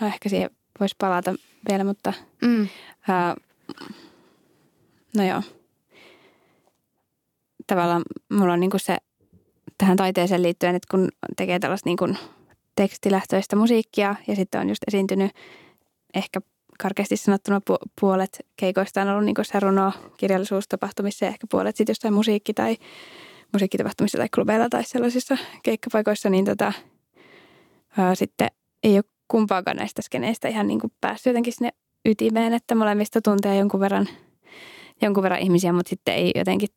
[0.00, 1.34] no ehkä siihen voisi palata
[1.68, 2.68] vielä, mutta mm.
[3.08, 3.36] ää,
[5.16, 5.42] no joo.
[7.66, 8.96] Tavallaan mulla on niinku se
[9.78, 12.18] tähän taiteeseen liittyen, että kun tekee tällaista niin kuin
[12.76, 15.30] tekstilähtöistä musiikkia ja sitten on just esiintynyt
[16.14, 16.40] ehkä
[16.82, 17.60] karkeasti sanottuna
[18.00, 22.76] puolet keikoista on ollut niin se runo kirjallisuustapahtumissa ja ehkä puolet sitten jostain musiikki- tai
[23.52, 26.72] musiikkitapahtumissa tai klubeilla tai sellaisissa keikkapaikoissa, niin tota,
[27.98, 28.48] ää, sitten
[28.82, 31.70] ei ole kumpaakaan näistä skeneistä ihan niin kuin päässyt jotenkin sinne
[32.04, 34.08] ytimeen, että molemmista tuntee jonkun verran,
[35.02, 36.68] jonkun verran ihmisiä, mutta sitten ei jotenkin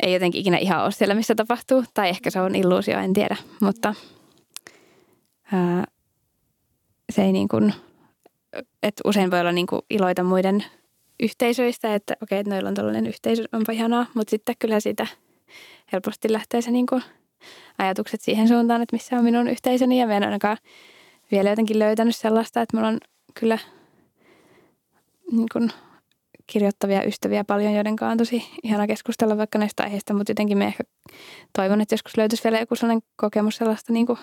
[0.00, 1.84] ei jotenkin ikinä ihan ole siellä, missä tapahtuu.
[1.94, 3.36] Tai ehkä se on illuusio, en tiedä.
[3.60, 3.94] Mutta
[5.52, 5.84] ää,
[7.12, 7.74] se ei niin kuin,
[8.82, 10.64] että usein voi olla niin kuin iloita muiden
[11.20, 14.06] yhteisöistä, että okei, että noilla on tällainen yhteisö, onpa ihanaa.
[14.14, 15.06] Mutta sitten kyllä siitä
[15.92, 17.02] helposti lähtee se niin kuin
[17.78, 20.00] ajatukset siihen suuntaan, että missä on minun yhteisöni.
[20.00, 20.56] Ja mä en ainakaan
[21.30, 22.98] vielä jotenkin löytänyt sellaista, että mulla on
[23.34, 23.58] kyllä
[25.32, 25.72] niin kuin
[26.46, 30.66] kirjoittavia ystäviä paljon, joiden kanssa on tosi ihana keskustella vaikka näistä aiheista, mutta jotenkin me
[30.66, 30.84] ehkä
[31.52, 34.18] toivon, että joskus löytyisi vielä joku sellainen kokemus sellaista niin kuin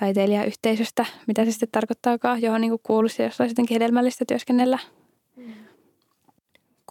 [0.00, 4.78] taiteilijayhteisöstä, mitä se sitten tarkoittaakaan, johon niin kuuluisi, jos olisi jotenkin hedelmällistä työskennellä.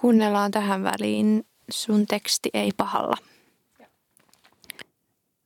[0.02, 3.16] Kuunnellaan tähän väliin sun teksti ei pahalla.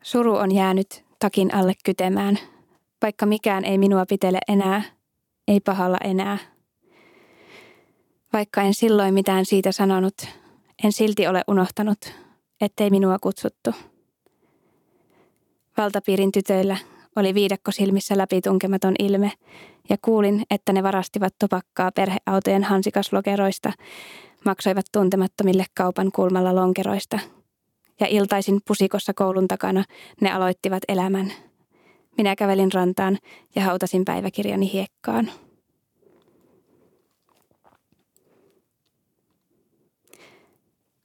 [0.04, 2.39] Suru on jäänyt takin alle kytemään,
[3.02, 4.82] vaikka mikään ei minua pitele enää,
[5.48, 6.38] ei pahalla enää–
[8.34, 10.13] vaikka en silloin mitään siitä sanonut,
[10.84, 12.13] en silti ole unohtanut,
[12.62, 13.72] ettei minua kutsuttu.
[15.78, 16.78] Valtapiirin tytöillä
[17.17, 19.32] oli viidakko silmissä läpitunkematon ilme,
[19.89, 23.73] ja kuulin, että ne varastivat topakkaa perheautojen hansikaslokeroista,
[24.45, 27.19] maksoivat tuntemattomille kaupan kulmalla lonkeroista.
[27.99, 29.84] Ja iltaisin pusikossa koulun takana
[30.21, 31.34] ne aloittivat elämän.
[32.17, 33.17] Minä kävelin rantaan
[33.56, 35.32] ja hautasin päiväkirjani hiekkaan.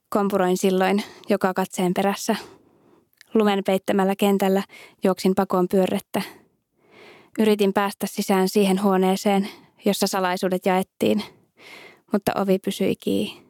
[0.08, 2.36] Kompuroin silloin joka katseen perässä.
[3.34, 4.62] Lumen peittämällä kentällä
[5.04, 6.22] juoksin pakoon pyörrettä.
[7.38, 9.48] Yritin päästä sisään siihen huoneeseen,
[9.84, 11.22] jossa salaisuudet jaettiin,
[12.12, 13.42] mutta ovi pysyi kiinni.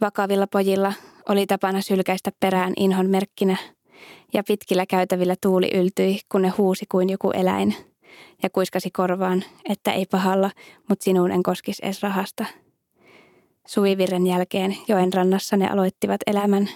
[0.00, 0.92] Vakavilla pojilla
[1.28, 3.56] oli tapana sylkäistä perään inhon merkkinä,
[4.32, 7.74] ja pitkillä käytävillä tuuli yltyi, kun ne huusi kuin joku eläin,
[8.42, 10.50] ja kuiskasi korvaan, että ei pahalla,
[10.88, 12.44] mutta sinuun en koskisi edes rahasta–
[13.66, 16.68] Suvivirren jälkeen joen rannassa ne aloittivat elämän.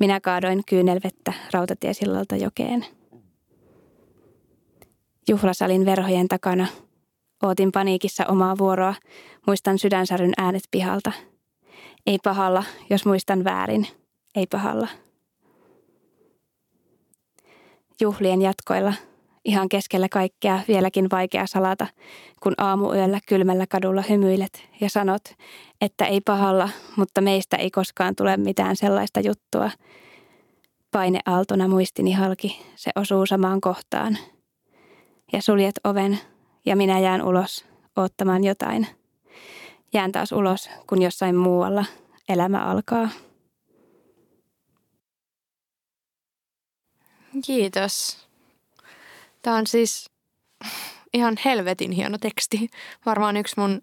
[0.00, 2.86] Minä kaadoin kyynelvettä rautatiesillalta jokeen.
[5.28, 6.66] Juhlasalin verhojen takana.
[7.42, 8.94] Ootin paniikissa omaa vuoroa.
[9.46, 11.12] Muistan sydänsäryn äänet pihalta.
[12.06, 13.86] Ei pahalla, jos muistan väärin.
[14.34, 14.88] Ei pahalla.
[18.00, 18.94] Juhlien jatkoilla
[19.48, 21.86] ihan keskellä kaikkea vieläkin vaikea salata,
[22.42, 25.22] kun aamuyöllä kylmällä kadulla hymyilet ja sanot,
[25.80, 29.70] että ei pahalla, mutta meistä ei koskaan tule mitään sellaista juttua.
[30.90, 34.18] Paine aaltona muistini halki, se osuu samaan kohtaan.
[35.32, 36.18] Ja suljet oven
[36.66, 37.64] ja minä jään ulos
[37.96, 38.86] ottamaan jotain.
[39.92, 41.84] Jään taas ulos, kun jossain muualla
[42.28, 43.08] elämä alkaa.
[47.46, 48.27] Kiitos.
[49.42, 50.10] Tämä on siis
[51.12, 52.70] ihan helvetin hieno teksti.
[53.06, 53.82] Varmaan yksi mun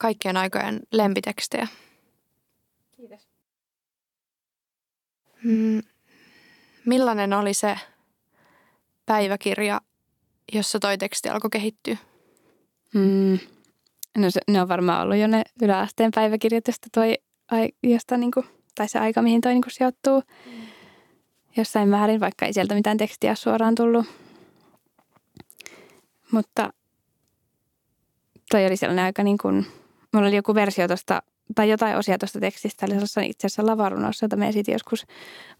[0.00, 1.68] kaikkien aikojen lempitekstejä.
[2.96, 3.28] Kiitos.
[5.44, 5.82] Mm,
[6.86, 7.78] millainen oli se
[9.06, 9.80] päiväkirja,
[10.52, 11.96] jossa toi teksti alkoi kehittyä?
[12.94, 13.38] Mm.
[14.18, 17.18] No se, ne on varmaan ollut jo ne yläasteen päiväkirjat, josta toi,
[17.82, 20.20] josta niinku, tai se aika, mihin toi niinku sijoittuu.
[20.46, 20.63] Mm
[21.56, 24.06] jossain määrin, vaikka ei sieltä mitään tekstiä suoraan tullut.
[26.32, 26.72] Mutta
[28.50, 29.66] toi oli sellainen aika niin kuin,
[30.12, 31.22] mulla oli joku versio tuosta,
[31.54, 35.06] tai jotain osia tuosta tekstistä, oli itse asiassa lavarunossa, jota me esitin joskus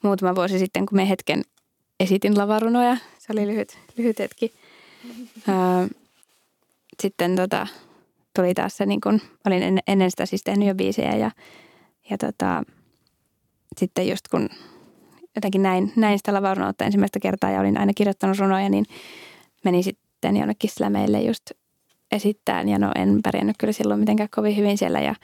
[0.03, 1.43] muutama vuosi sitten, kun me hetken
[2.01, 2.97] esitin lavarunoja.
[3.19, 4.53] Se oli lyhyt, lyhyt hetki.
[7.03, 7.67] Sitten tota,
[8.37, 11.31] tuli taas se, niin kun, olin ennen sitä siis tehnyt jo biisejä ja,
[12.11, 12.63] ja tota,
[13.79, 14.49] sitten just kun
[15.37, 18.85] jotenkin näin, näin sitä lavarunoutta ensimmäistä kertaa ja olin aina kirjoittanut runoja, niin
[19.65, 21.51] menin sitten jonnekin meille just
[22.13, 22.69] esittämään.
[22.69, 25.15] Ja no en pärjännyt kyllä silloin mitenkään kovin hyvin siellä ja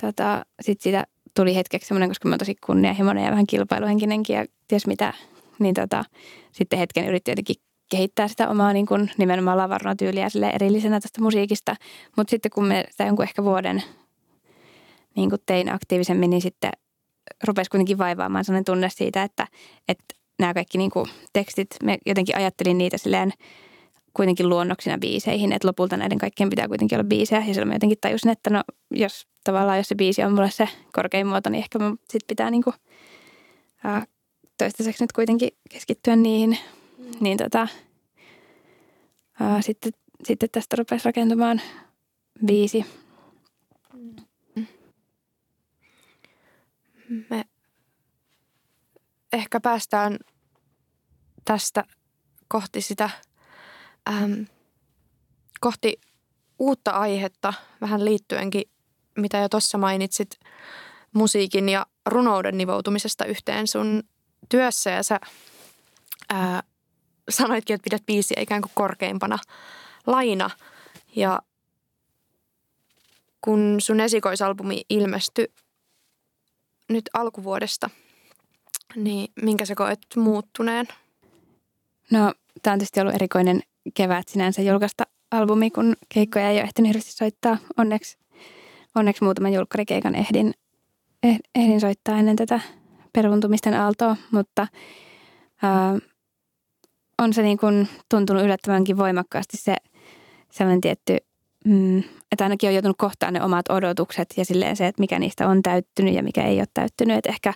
[0.00, 4.44] tota, sitten sitä tuli hetkeksi semmoinen, koska mä oon tosi kunnianhimoinen ja vähän kilpailuhenkinenkin ja
[4.68, 5.14] ties mitä,
[5.58, 6.04] niin tota,
[6.52, 7.56] sitten hetken yritti jotenkin
[7.90, 11.76] kehittää sitä omaa niin kuin nimenomaan lavarunotyyliä sille erillisenä tästä musiikista.
[12.16, 13.82] Mutta sitten kun me sitä jonkun ehkä vuoden
[15.16, 16.70] niin kuin tein aktiivisemmin, niin sitten
[17.44, 19.46] rupesi kuitenkin vaivaamaan sellainen tunne siitä, että,
[19.88, 20.04] että
[20.38, 23.32] nämä kaikki niin kuin tekstit, me jotenkin ajattelin niitä silleen
[24.14, 27.40] kuitenkin luonnoksina biiseihin, että lopulta näiden kaikkien pitää kuitenkin olla biisejä.
[27.40, 30.68] Ja silloin mä jotenkin tajusin, että no jos tavallaan jos se biisi on mulle se
[30.92, 32.74] korkein muoto, niin ehkä mun sit pitää niin kuin,
[33.84, 34.06] ää,
[34.58, 36.58] toistaiseksi nyt kuitenkin keskittyä niihin.
[36.98, 37.06] Mm.
[37.20, 37.68] Niin tota,
[39.40, 39.92] ää, sitten,
[40.24, 41.60] sitten tästä rupesi rakentumaan
[42.46, 42.84] biisi.
[47.30, 47.44] Me
[49.32, 50.18] ehkä päästään
[51.44, 51.84] tästä
[52.48, 53.10] kohti sitä,
[54.08, 54.46] äm,
[55.60, 56.00] kohti
[56.58, 58.62] uutta aihetta vähän liittyenkin,
[59.16, 60.40] mitä jo tuossa mainitsit
[61.12, 64.02] musiikin ja runouden nivoutumisesta yhteen sun
[64.48, 64.90] työssä.
[64.90, 65.20] Ja sä
[66.28, 66.62] ää,
[67.28, 69.38] sanoitkin, että pidät biisiä ikään kuin korkeimpana
[70.06, 70.50] laina.
[71.16, 71.42] Ja
[73.40, 75.52] kun sun esikoisalbumi ilmestyi
[76.90, 77.90] nyt alkuvuodesta,
[78.96, 80.86] niin minkä sä koet muuttuneen?
[82.10, 83.60] No, tämä on tietysti ollut erikoinen
[83.94, 87.58] kevät sinänsä julkaista albumi, kun keikkoja ei ole ehtinyt hirveästi soittaa.
[87.76, 88.18] Onneksi,
[88.94, 90.54] onneksi muutaman julkkarikeikan ehdin,
[91.22, 92.60] eh, ehdin soittaa ennen tätä
[93.12, 94.66] peruntumisten aaltoa, mutta
[95.62, 95.98] ää,
[97.18, 99.76] on se niin kuin tuntunut yllättävänkin voimakkaasti se
[100.50, 101.16] sellainen tietty
[101.64, 101.98] mm,
[102.32, 105.62] että ainakin on joutunut kohtaan ne omat odotukset ja silleen se, että mikä niistä on
[105.62, 107.16] täyttynyt ja mikä ei ole täyttynyt.
[107.16, 107.54] Että ehkä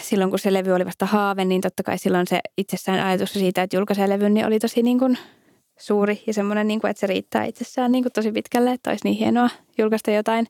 [0.00, 3.62] silloin, kun se levy oli vasta haave, niin totta kai silloin se itsessään ajatus siitä,
[3.62, 5.18] että julkaisee levyn, niin oli tosi niin kuin
[5.78, 9.04] suuri ja semmoinen, niin kuin, että se riittää itsessään niin kuin tosi pitkälle, että olisi
[9.04, 10.46] niin hienoa julkaista jotain,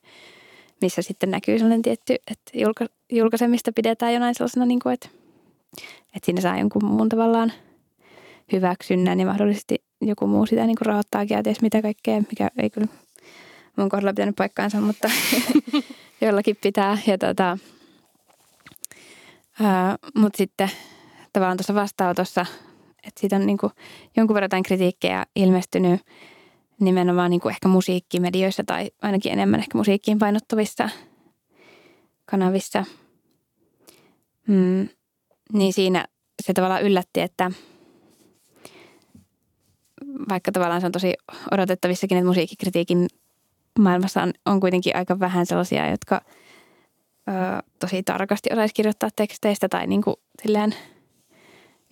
[0.80, 5.08] missä sitten näkyy sellainen tietty, että julka, julkaisemista pidetään jonain sellaisena, niin kuin, että
[6.16, 7.52] että siinä saa jonkun muun tavallaan
[8.52, 12.86] hyväksynnän ja mahdollisesti joku muu sitä niin kuin ja ties mitä kaikkea, mikä ei kyllä
[13.76, 15.10] mun kohdalla pitänyt paikkaansa, mutta
[16.20, 16.98] jollakin pitää.
[17.06, 17.58] Ja tota,
[20.14, 20.70] mutta sitten
[21.32, 22.46] tavallaan tuossa vastaanotossa,
[23.06, 23.72] että siitä on niin kuin
[24.16, 26.00] jonkun verran jotain kritiikkejä ilmestynyt
[26.80, 30.88] nimenomaan niin kuin ehkä musiikkimedioissa tai ainakin enemmän ehkä musiikkiin painottuvissa
[32.24, 32.84] kanavissa.
[34.46, 34.88] Mm,
[35.52, 36.04] niin siinä
[36.46, 37.50] se tavallaan yllätti, että
[40.28, 41.14] vaikka tavallaan se on tosi
[41.50, 43.06] odotettavissakin, että musiikkikritiikin
[43.78, 46.20] maailmassa on, on kuitenkin aika vähän sellaisia, jotka
[47.28, 47.32] ö,
[47.78, 50.74] tosi tarkasti osaisi kirjoittaa teksteistä tai niin kuin silleen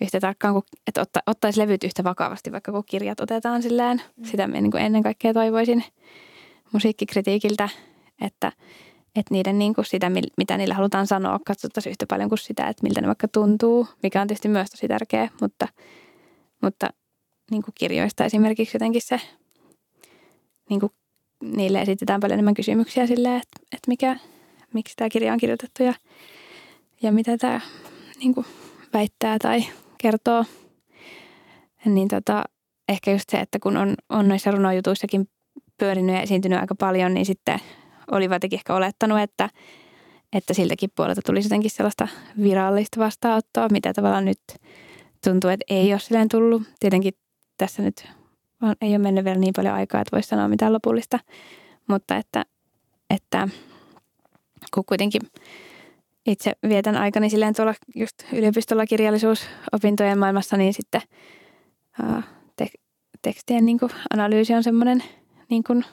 [0.01, 4.01] yhtä tarkkaan, kuin, että otta, ottaisi levyt yhtä vakavasti, vaikka kun kirjat otetaan silleen.
[4.17, 4.25] Mm.
[4.25, 5.83] Sitä minä niin kuin ennen kaikkea toivoisin
[6.71, 7.69] musiikkikritiikiltä,
[8.21, 8.51] että,
[9.15, 12.83] että niiden niin kuin sitä, mitä niillä halutaan sanoa, katsottaisiin yhtä paljon kuin sitä, että
[12.83, 15.67] miltä ne vaikka tuntuu, mikä on tietysti myös tosi tärkeä, mutta,
[16.61, 16.89] mutta
[17.51, 19.21] niin kuin kirjoista esimerkiksi jotenkin se,
[20.69, 20.91] niin kuin
[21.41, 24.17] niille esitetään paljon enemmän kysymyksiä silleen, että, että mikä,
[24.73, 25.93] miksi tämä kirja on kirjoitettu ja,
[27.01, 27.61] ja mitä tämä
[28.19, 28.45] niin kuin
[28.93, 29.63] väittää tai
[29.97, 30.45] kertoo.
[31.85, 32.43] Niin tota,
[32.89, 35.27] ehkä just se, että kun on, on noissa runojutuissakin
[35.77, 37.59] pyörinyt ja esiintynyt aika paljon, niin sitten
[38.11, 39.49] oli jotenkin ehkä olettanut, että,
[40.33, 42.07] että siltäkin puolelta tulisi jotenkin sellaista
[42.43, 44.41] virallista vastaanottoa, mitä tavallaan nyt
[45.23, 46.63] tuntuu, että ei ole silleen tullut.
[46.79, 47.13] Tietenkin
[47.61, 48.07] tässä nyt
[48.61, 51.19] on, ei ole mennyt vielä niin paljon aikaa, että voisi sanoa mitään lopullista,
[51.87, 52.45] mutta että,
[53.09, 53.47] että
[54.73, 55.21] kun kuitenkin
[56.25, 61.01] itse vietän aikani silleen tuolla just yliopistolla kirjallisuusopintojen maailmassa, niin sitten
[62.01, 62.23] ää,
[62.55, 62.67] te,
[63.21, 65.03] tekstien niin kuin analyysi on semmoinen
[65.49, 65.85] niin kuin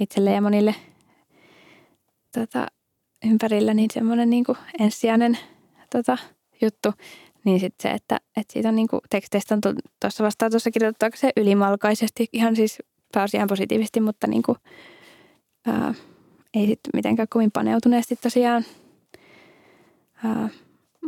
[0.00, 0.74] itselle ja monille
[2.32, 2.66] tota,
[3.24, 5.38] ympärillä niin semmoinen niin kuin ensisijainen
[5.90, 6.18] tota,
[6.62, 6.92] juttu.
[7.46, 9.60] Niin sitten se, että, että siitä on niin kuin teksteistä on
[10.00, 12.78] tuossa vastaan tuossa kirjoitettu se ylimalkaisesti, ihan siis
[13.12, 14.58] pääasiaan positiivisesti, mutta niin kuin,
[15.66, 15.94] ää,
[16.54, 18.64] ei sitten mitenkään kovin paneutuneesti tosiaan.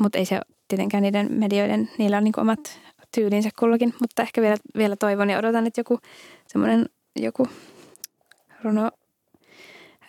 [0.00, 2.80] mutta ei se tietenkään niiden medioiden, niillä on niin kuin omat
[3.14, 5.98] tyylinsä kullakin, mutta ehkä vielä, vielä toivon ja odotan, että joku
[6.46, 7.46] semmoinen joku
[8.62, 8.90] runo,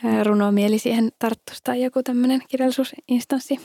[0.04, 3.60] ää, runomieli siihen tarttuisi tai joku tämmöinen kirjallisuusinstanssi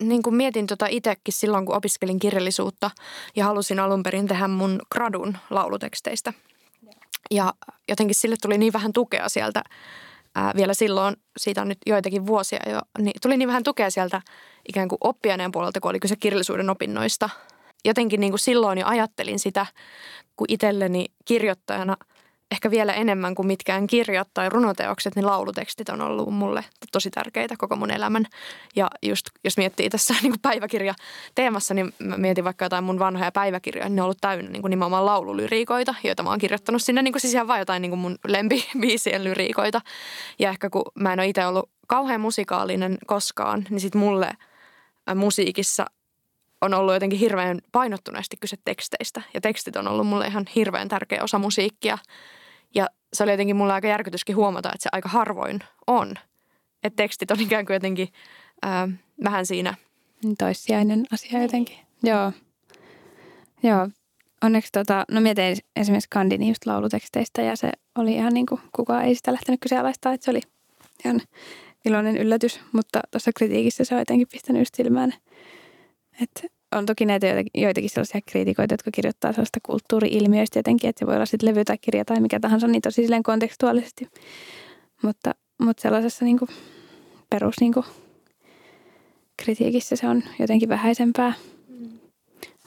[0.00, 2.90] niin kuin mietin tota itsekin silloin, kun opiskelin kirjallisuutta
[3.36, 6.32] ja halusin alun perin tehdä mun gradun lauluteksteistä.
[7.30, 7.54] Ja
[7.88, 9.62] jotenkin sille tuli niin vähän tukea sieltä
[10.34, 14.22] ää, vielä silloin, siitä on nyt joitakin vuosia jo, niin tuli niin vähän tukea sieltä
[14.68, 17.30] ikään kuin oppiaineen puolelta, kun oli kyse kirjallisuuden opinnoista.
[17.84, 19.66] Jotenkin niin kuin silloin jo ajattelin sitä,
[20.36, 21.96] kun itselleni kirjoittajana–
[22.50, 27.54] ehkä vielä enemmän kuin mitkään kirjat tai runoteokset, niin laulutekstit on ollut mulle tosi tärkeitä
[27.58, 28.26] koko mun elämän.
[28.76, 30.94] Ja just jos miettii tässä niin kuin päiväkirja
[31.34, 34.62] teemassa, niin mä mietin vaikka jotain mun vanhoja päiväkirjoja, niin ne on ollut täynnä niin
[34.62, 37.90] kuin nimenomaan laululyriikoita, joita mä oon kirjoittanut sinne niin kuin siis ihan vaan jotain niin
[37.90, 39.80] kuin mun lempiviisien lyriikoita.
[40.38, 44.30] Ja ehkä kun mä en ole itse ollut kauhean musikaalinen koskaan, niin sit mulle
[45.14, 45.86] musiikissa
[46.60, 49.22] on ollut jotenkin hirveän painottuneesti kyse teksteistä.
[49.34, 51.98] Ja tekstit on ollut mulle ihan hirveän tärkeä osa musiikkia.
[52.74, 56.14] Ja se oli jotenkin mulle aika järkytyskin huomata, että se aika harvoin on.
[56.82, 58.08] Että tekstit on ikään kuin jotenkin
[58.62, 58.88] ää,
[59.24, 59.74] vähän siinä.
[60.38, 61.76] Toissijainen asia jotenkin.
[62.02, 62.32] Joo.
[63.62, 63.88] Joo.
[64.42, 69.04] Onneksi tota, no mietin esimerkiksi Kandini just lauluteksteistä ja se oli ihan niin kuin kukaan
[69.04, 70.40] ei sitä lähtenyt kyseenalaistaa, että se oli
[71.04, 71.20] ihan
[71.84, 75.14] iloinen yllätys, mutta tuossa kritiikissä se on jotenkin pistänyt just silmään,
[76.22, 81.06] että on toki näitä joitakin, joitakin sellaisia kriitikoita, jotka kirjoittaa sellaista kulttuuri-ilmiöistä jotenkin, että se
[81.06, 84.08] voi olla sitten levy tai kirja tai mikä tahansa, niin tosi silleen kontekstuaalisesti.
[85.02, 86.48] Mutta, mutta sellaisessa niin kuin
[87.30, 87.86] perus niin kuin
[89.42, 91.32] kritiikissä se on jotenkin vähäisempää.
[91.68, 91.98] Mm.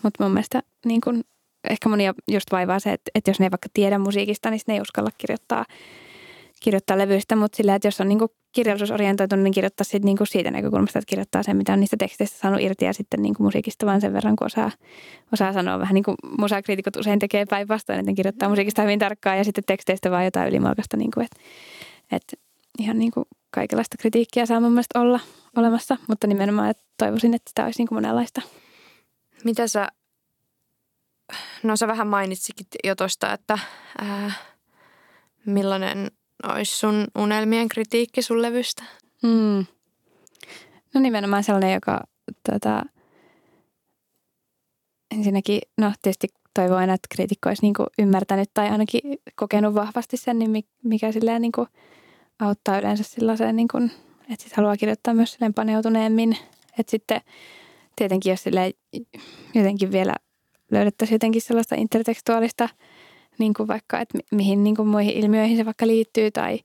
[0.03, 1.23] Mutta mun mielestä niin kuin,
[1.69, 4.73] ehkä monia just vaivaa se, että, että jos ne ei vaikka tiedä musiikista, niin ne
[4.73, 5.65] ei uskalla kirjoittaa
[6.63, 10.99] kirjoittaa levyistä, mutta sillä, että jos on niinku kirjallisuusorientoitunut, niin kirjoittaa sit niinku siitä näkökulmasta,
[10.99, 14.13] että kirjoittaa sen, mitä on niistä teksteistä saanut irti ja sitten niinku musiikista vaan sen
[14.13, 14.71] verran, kun osaa,
[15.33, 19.37] osaa sanoa vähän niin kuin musakriitikot usein tekee päinvastoin, että ne kirjoittaa musiikista hyvin tarkkaan
[19.37, 21.39] ja sitten teksteistä vaan jotain ylimalkasta, niinku, että
[22.11, 22.39] et
[22.79, 25.19] ihan niinku kaikenlaista kritiikkiä saa mun mielestä olla
[25.57, 28.41] olemassa, mutta nimenomaan että toivoisin, että sitä olisi niinku monenlaista.
[29.43, 29.87] Mitä sä,
[31.63, 33.59] no sä vähän mainitsikin jo tuosta, että
[34.01, 34.31] ää,
[35.45, 36.11] millainen
[36.43, 38.83] olisi sun unelmien kritiikki sun levystä?
[39.23, 39.65] Mm.
[40.93, 42.03] No nimenomaan sellainen, joka
[42.51, 42.83] tota,
[45.11, 49.01] ensinnäkin, no tietysti toivon aina, että kriitikko olisi niin ymmärtänyt tai ainakin
[49.35, 51.67] kokenut vahvasti sen, niin mikä silleen niin kuin
[52.39, 53.91] auttaa yleensä sellaiseen, niin kuin,
[54.29, 56.37] että sit haluaa kirjoittaa myös silleen paneutuneemmin.
[56.79, 57.21] Että sitten
[57.95, 58.73] tietenkin jos sille
[59.53, 60.15] jotenkin vielä
[60.71, 62.69] löydettäisiin jotenkin sellaista intertekstuaalista,
[63.37, 66.59] niin kuin vaikka, että mihin niin kuin muihin ilmiöihin se vaikka liittyy tai,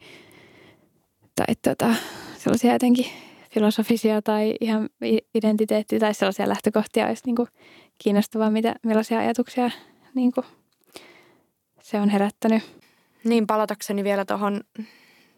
[1.36, 1.94] tai tota,
[2.36, 3.06] sellaisia jotenkin
[3.50, 4.88] filosofisia tai ihan
[5.34, 7.48] identiteetti tai sellaisia lähtökohtia olisi niin kuin
[7.98, 9.70] kiinnostavaa, mitä, millaisia ajatuksia
[10.14, 10.46] niin kuin
[11.82, 12.62] se on herättänyt.
[13.24, 14.60] Niin, palatakseni vielä tuohon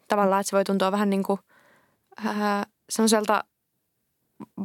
[0.08, 1.38] tavallaan, että se voi tuntua vähän niin kuin
[2.26, 3.44] äh, semmoiselta,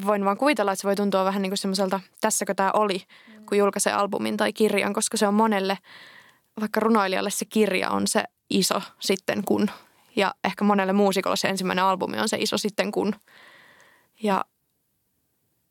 [0.05, 3.03] voin vaan kuvitella, että se voi tuntua vähän niin kuin semmoiselta, tässäkö tämä oli,
[3.45, 5.78] kun julkaisee albumin tai kirjan, koska se on monelle,
[6.60, 9.70] vaikka runoilijalle se kirja on se iso sitten kun.
[10.16, 13.16] Ja ehkä monelle muusikolle se ensimmäinen albumi on se iso sitten kun.
[14.24, 14.45] Ja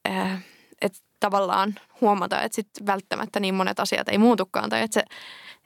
[0.09, 0.45] äh,
[0.81, 5.05] että tavallaan huomata, että sitten välttämättä niin monet asiat ei muutukaan tai että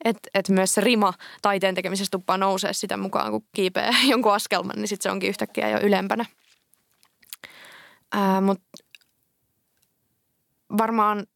[0.05, 1.13] että et myös se rima
[1.43, 5.71] taiteen tekemisessä tuppaa nousee sitä mukaan, kun kiipeää jonkun askelman, niin sitten se onkin yhtäkkiä
[5.71, 6.25] jo ylempänä.
[8.41, 8.65] Mutta
[10.79, 11.27] varmaan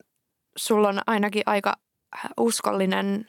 [0.57, 1.77] sulla on ainakin aika
[2.37, 3.29] uskollinen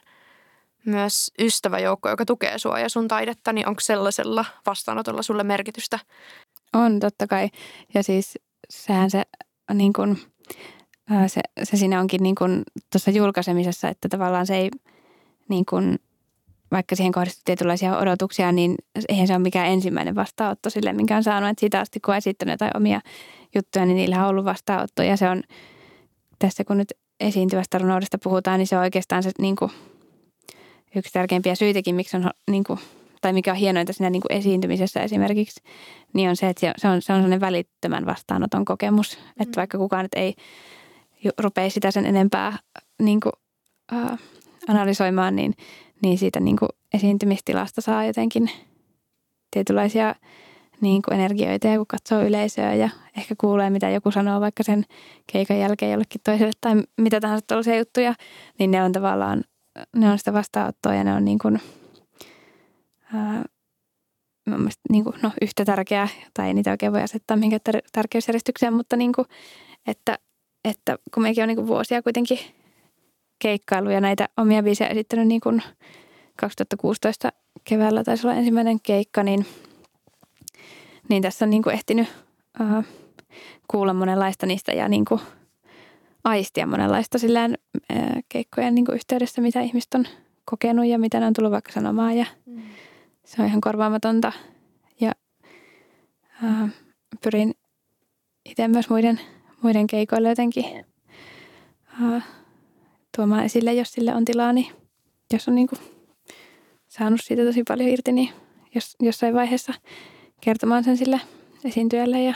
[0.86, 5.98] myös ystäväjoukko, joka tukee sua ja sun taidetta, niin onko sellaisella vastaanotolla sulle merkitystä?
[6.72, 7.50] On totta kai.
[7.94, 8.38] Ja siis
[8.70, 9.22] sehän se
[9.74, 10.18] niin kun,
[11.26, 12.34] se, se siinä onkin niin
[12.92, 14.70] tuossa julkaisemisessa, että tavallaan se ei–
[15.48, 15.98] niin kun,
[16.72, 18.74] vaikka siihen kohdistuu tietynlaisia odotuksia, niin
[19.08, 21.50] eihän se ole mikään ensimmäinen vastaanotto sille, minkä on saanut.
[21.50, 23.00] Että siitä asti, kun on esittänyt jotain omia
[23.54, 25.02] juttuja, niin niillä on ollut vastaanotto.
[25.02, 25.42] Ja se on
[26.38, 29.70] tässä, kun nyt esiintyvästä runoudesta puhutaan, niin se on oikeastaan se niin kuin,
[30.96, 32.78] yksi tärkeimpiä syitäkin, miksi on, niin kuin,
[33.20, 35.62] tai mikä on hienointa siinä niin kuin esiintymisessä esimerkiksi,
[36.12, 39.18] niin on se, että se on, se on sellainen välittömän vastaanoton kokemus.
[39.18, 39.42] Mm.
[39.42, 40.34] Että vaikka kukaan nyt ei
[41.38, 42.58] rupea sitä sen enempää
[43.02, 43.32] niin kuin,
[43.92, 44.18] uh,
[44.68, 45.54] analysoimaan, niin,
[46.02, 48.50] niin siitä niin kuin esiintymistilasta saa jotenkin
[49.50, 50.14] tietynlaisia
[50.80, 54.84] niin kuin energioita ja kun katsoo yleisöä ja ehkä kuulee, mitä joku sanoo vaikka sen
[55.32, 58.14] keikan jälkeen jollekin toiselle tai mitä tahansa tällaisia juttuja,
[58.58, 59.44] niin ne on tavallaan,
[59.96, 61.60] ne on sitä vastaanottoa ja ne on niin kuin,
[63.14, 63.44] ää,
[64.90, 69.12] niin kuin, no, yhtä tärkeää, tai ei niitä oikein voi asettaa mihinkään tärkeysjärjestykseen, mutta niin
[69.12, 69.26] kuin,
[69.86, 70.18] että,
[70.64, 72.38] että kun mekin on niin kuin vuosia kuitenkin
[73.38, 75.62] keikkailu ja näitä omia biisejä esittänyt niin kuin
[76.36, 77.32] 2016
[77.64, 79.46] keväällä taisi olla ensimmäinen keikka, niin,
[81.08, 82.08] niin tässä on niin kuin ehtinyt
[82.60, 82.84] uh,
[83.68, 85.20] kuulla monenlaista niistä ja niin kuin
[86.24, 87.54] aistia monenlaista sillään
[87.92, 90.06] uh, keikkojen niin kuin yhteydessä, mitä ihmiset on
[90.44, 92.16] kokenut ja mitä ne on tullut vaikka sanomaan.
[92.16, 92.62] Ja mm.
[93.24, 94.32] se on ihan korvaamatonta.
[95.00, 95.12] Ja
[96.44, 96.68] uh,
[97.22, 97.54] pyrin
[98.44, 99.20] itse myös muiden,
[99.62, 100.64] muiden keikoille jotenkin
[102.02, 102.22] uh,
[103.16, 104.66] tuomaan esille, jos sille on tilaa, niin
[105.32, 105.80] jos on niin kuin
[106.88, 108.28] saanut siitä tosi paljon irti, niin
[108.74, 109.74] jos, jossain vaiheessa
[110.40, 111.20] kertomaan sen sille
[111.64, 112.34] esiintyjälle ja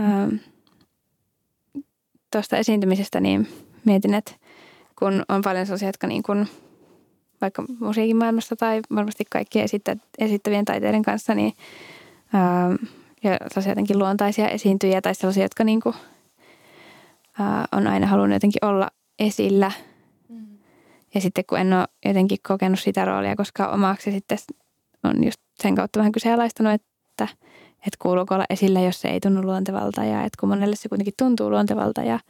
[0.00, 0.34] ähm,
[2.32, 3.48] tuosta esiintymisestä niin
[3.84, 4.32] mietin, että
[4.98, 6.48] kun on paljon sellaisia, jotka niin kuin,
[7.40, 11.52] vaikka musiikin maailmassa tai varmasti kaikkien esittä, esittävien taiteiden kanssa, niin
[12.34, 12.74] ähm,
[13.22, 15.94] ja sellaisia jotenkin luontaisia esiintyjiä tai sellaisia, jotka niin kuin,
[17.40, 19.72] äh, on aina halunnut jotenkin olla esillä.
[20.28, 20.58] Mm.
[21.14, 24.38] Ja sitten kun en ole jotenkin kokenut sitä roolia koska omaksi, sitten
[25.04, 27.28] on just sen kautta vähän kyseenalaistanut, että,
[27.86, 30.04] että kuuluuko olla esillä, jos se ei tunnu luontevalta.
[30.04, 32.02] Ja että kun monelle se kuitenkin tuntuu luontevalta.
[32.02, 32.20] Ja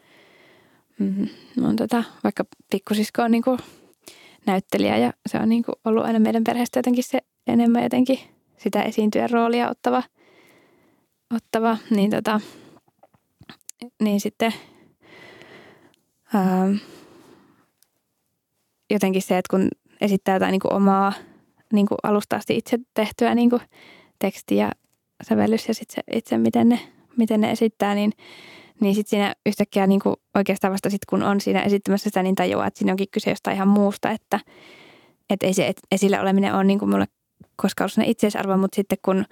[0.99, 1.29] mm,
[1.63, 3.59] on tota, vaikka pikkusisko on niin kuin
[4.47, 8.19] näyttelijä ja se on niin kuin ollut aina meidän perheestä jotenkin se enemmän jotenkin
[8.57, 10.03] sitä esiintyjän roolia ottava,
[11.35, 12.41] ottava niin, tota,
[14.01, 14.55] niin sitten–
[16.35, 16.75] ähm,
[18.91, 19.69] jotenkin se, että kun
[20.01, 21.13] esittää jotain niin kuin omaa
[21.73, 23.63] niin kuin alusta asti itse tehtyä niin kuin
[24.19, 24.73] teksti ja
[25.23, 26.79] sävellys ja sitten se itse, miten ne,
[27.17, 28.13] miten ne esittää, niin,
[28.81, 32.35] niin sitten siinä yhtäkkiä niin kuin oikeastaan vasta sitten, kun on siinä esittämässä sitä, niin
[32.35, 34.41] tajuaa, että siinä onkin kyse jostain ihan muusta, että,
[35.31, 37.07] että ei se esillä oleminen ole niin kuin mulle
[37.57, 39.25] koskaan ollut itseisarvo, mutta sitten kun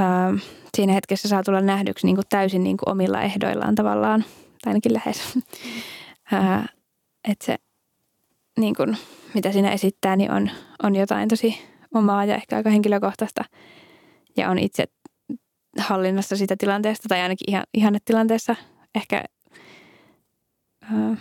[0.00, 0.36] ähm,
[0.76, 4.24] siinä hetkessä saa tulla nähdyksi niin kuin täysin niin kuin omilla ehdoillaan tavallaan,
[4.64, 5.38] tai ainakin lähes,
[6.32, 6.68] ää,
[7.28, 7.56] että se,
[8.58, 8.96] niin kun,
[9.34, 10.50] mitä siinä esittää, niin on,
[10.82, 11.58] on jotain tosi
[11.94, 13.44] omaa ja ehkä aika henkilökohtaista.
[14.36, 14.84] Ja on itse
[15.78, 18.56] hallinnassa sitä tilanteesta tai ainakin ihan, ihannetilanteessa.
[18.94, 19.24] Ehkä
[20.82, 21.16] ää,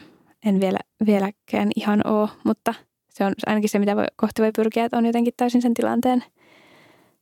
[0.45, 2.73] en vielä, vieläkään ihan ole, mutta
[3.09, 6.23] se on ainakin se, mitä voi, kohti voi pyrkiä, että on jotenkin täysin sen tilanteen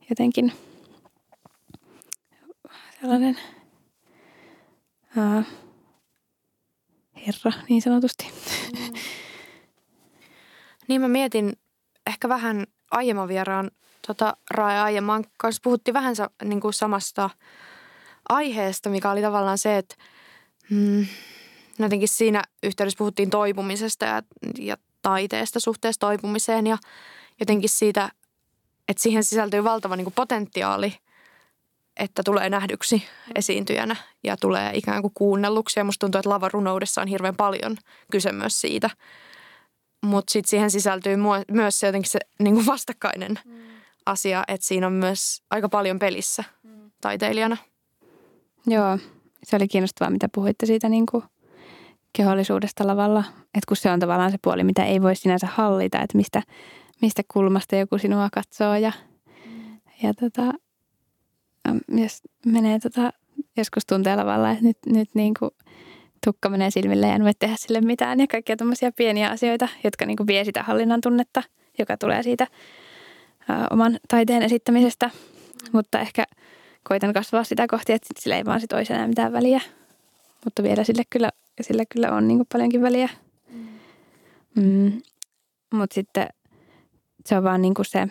[0.09, 0.51] jotenkin
[3.01, 3.37] sellainen
[5.17, 5.43] ää,
[7.15, 8.27] herra niin sanotusti.
[8.79, 8.93] Mm.
[10.87, 11.53] Niin mä mietin
[12.07, 13.71] ehkä vähän aiemman vieraan
[14.07, 17.29] tota, Rae aiemman kanssa puhuttiin vähän niin kuin samasta
[18.29, 19.95] aiheesta, mikä oli tavallaan se, että
[20.69, 21.05] mm,
[21.79, 24.21] jotenkin siinä yhteydessä puhuttiin toipumisesta ja,
[24.59, 26.77] ja taiteesta suhteessa toipumiseen ja
[27.39, 28.09] jotenkin siitä,
[28.87, 30.93] että siihen sisältyy valtava niin kuin potentiaali,
[31.97, 33.03] että tulee nähdyksi
[33.35, 35.79] esiintyjänä ja tulee ikään kuin kuunnelluksi.
[35.79, 37.77] Ja musta tuntuu, että lavarunoudessa on hirveän paljon
[38.11, 38.89] kyse myös siitä.
[40.03, 41.15] Mutta sitten siihen sisältyy
[41.51, 43.53] myös se jotenkin se niin kuin vastakkainen mm.
[44.05, 46.91] asia, että siinä on myös aika paljon pelissä mm.
[47.01, 47.57] taiteilijana.
[48.67, 48.97] Joo,
[49.43, 51.23] se oli kiinnostavaa, mitä puhuitte siitä niin kuin
[52.13, 53.23] kehollisuudesta lavalla.
[53.43, 56.41] Että kun se on tavallaan se puoli, mitä ei voi sinänsä hallita, että mistä,
[57.01, 58.91] mistä kulmasta joku sinua katsoo ja,
[59.45, 59.79] mm.
[60.03, 60.53] ja tota,
[61.87, 63.13] jos menee tota,
[63.57, 65.51] joskus tuntee lavalla, että nyt, nyt niin kuin
[66.23, 70.05] tukka menee silmille ja en voi tehdä sille mitään ja kaikkia tämmöisiä pieniä asioita, jotka
[70.05, 71.43] niin kuin vie sitä hallinnan tunnetta,
[71.79, 75.09] joka tulee siitä ä, oman taiteen esittämisestä.
[75.71, 76.23] Mutta ehkä
[76.83, 79.61] koitan kasvaa sitä kohti, että sillä ei vaan sit olisi enää mitään väliä.
[80.45, 81.29] Mutta vielä sille kyllä,
[81.61, 83.09] sille kyllä on niin kuin paljonkin väliä.
[84.55, 85.01] Mm.
[85.73, 86.27] Mutta sitten
[87.25, 88.07] se on vaan niin kuin se,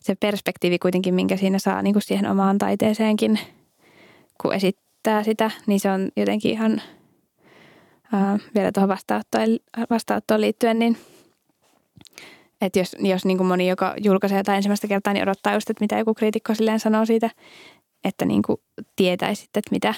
[0.00, 3.38] se perspektiivi kuitenkin, minkä siinä saa niin kuin siihen omaan taiteeseenkin,
[4.42, 4.54] kun
[5.08, 6.82] esittää sitä, niin se on jotenkin ihan
[8.12, 9.44] ää, vielä tuohon vastaanottoon,
[9.90, 10.96] vastaanottoon liittyen, niin
[12.60, 15.84] että jos, jos niin kuin moni, joka julkaisee jotain ensimmäistä kertaa, niin odottaa just, että
[15.84, 17.30] mitä joku kriitikko silleen sanoo siitä,
[18.04, 18.56] että niin kuin
[18.96, 19.94] tietäisi, että mitä,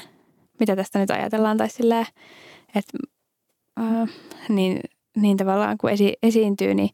[0.61, 2.07] mitä tästä nyt ajatellaan tai silleen,
[2.75, 2.99] että
[3.77, 4.07] ää,
[4.49, 4.81] niin,
[5.17, 6.91] niin tavallaan kun esi, esiintyy, niin,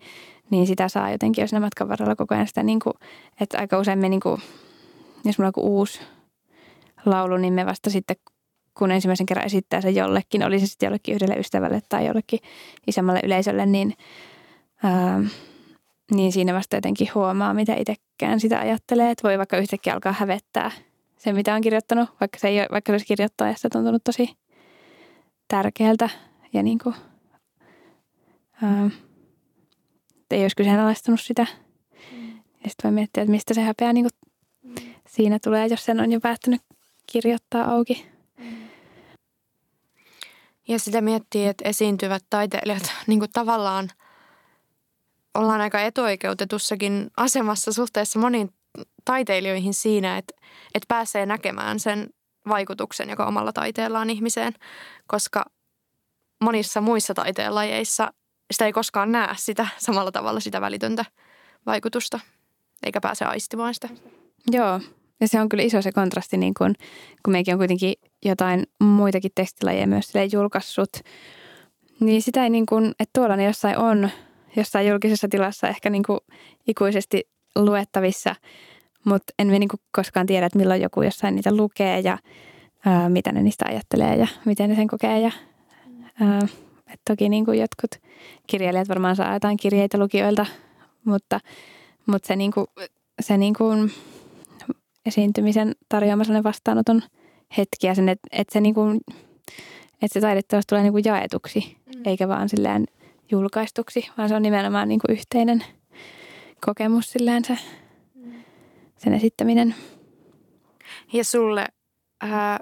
[0.50, 2.94] niin sitä saa jotenkin, jos ne matkan varrella koko ajan sitä, niin kuin,
[3.40, 4.40] että aika usein me, niin kuin,
[5.24, 6.00] jos mulla on uusi
[7.06, 8.16] laulu, niin me vasta sitten,
[8.78, 12.40] kun ensimmäisen kerran esittää sen jollekin, oli se sitten jollekin yhdelle ystävälle tai jollekin
[12.86, 13.94] isommalle yleisölle, niin,
[14.82, 15.22] ää,
[16.10, 19.10] niin siinä vasta jotenkin huomaa, mitä itsekään sitä ajattelee.
[19.10, 20.70] Että voi vaikka yhtäkkiä alkaa hävettää
[21.18, 24.36] se, mitä on kirjoittanut, vaikka se, ei ole, vaikka se olisi kirjoittajasta tuntunut tosi
[25.48, 26.08] tärkeältä
[26.52, 26.94] ja niin kuin,
[28.62, 28.90] ää,
[30.30, 31.46] ei olisi kyseenalaistunut sitä.
[32.12, 32.28] Mm.
[32.64, 34.30] Ja sitten voi miettiä, että mistä se häpeä niin kuin
[34.62, 34.94] mm.
[35.08, 36.60] siinä tulee, jos sen on jo päättänyt
[37.06, 38.06] kirjoittaa auki.
[40.68, 43.88] Ja sitä miettii, että esiintyvät taiteilijat niin kuin tavallaan
[45.34, 48.50] ollaan aika etuoikeutetussakin asemassa suhteessa moniin
[49.04, 50.34] taiteilijoihin siinä, että,
[50.74, 52.10] että pääsee näkemään sen
[52.48, 54.52] vaikutuksen, joka omalla taiteellaan ihmiseen,
[55.06, 55.44] koska
[56.40, 58.12] monissa muissa taiteenlajeissa
[58.50, 61.04] sitä ei koskaan näe sitä samalla tavalla sitä välitöntä
[61.66, 62.20] vaikutusta,
[62.82, 63.88] eikä pääse aistimaan sitä.
[64.50, 64.80] Joo,
[65.20, 66.74] ja se on kyllä iso se kontrasti, niin kun,
[67.24, 67.94] kun meikin on kuitenkin
[68.24, 70.90] jotain muitakin tekstilajeja myös julkaissut.
[72.00, 74.10] Niin sitä ei niin kuin, että tuolla ne jossain on,
[74.56, 76.20] jossain julkisessa tilassa ehkä niin kuin
[76.66, 78.34] ikuisesti luettavissa,
[79.04, 82.18] mutta en me niin kuin koskaan tiedä, että milloin joku jossain niitä lukee ja
[82.84, 85.20] ää, mitä ne niistä ajattelee ja miten ne sen kokee.
[85.20, 85.30] Ja,
[86.20, 86.40] ää,
[86.92, 87.90] et toki niin kuin jotkut
[88.46, 90.46] kirjailijat varmaan saa jotain kirjeitä lukijoilta,
[91.04, 91.40] mutta,
[92.06, 92.66] mutta se, niin kuin,
[93.20, 93.92] se niin kuin
[95.06, 97.02] esiintymisen tarjoama sellainen vastaanoton
[97.58, 99.00] hetki ja sen, että, että se, niin kuin,
[99.92, 102.02] että se taideteos tulee niin kuin jaetuksi, mm.
[102.04, 102.86] eikä vaan silleen
[103.30, 105.64] julkaistuksi, vaan se on nimenomaan niin kuin yhteinen
[106.66, 107.58] kokemus silleen se,
[108.14, 108.32] mm.
[108.98, 109.74] sen esittäminen.
[111.12, 111.66] Ja sulle
[112.20, 112.60] ää,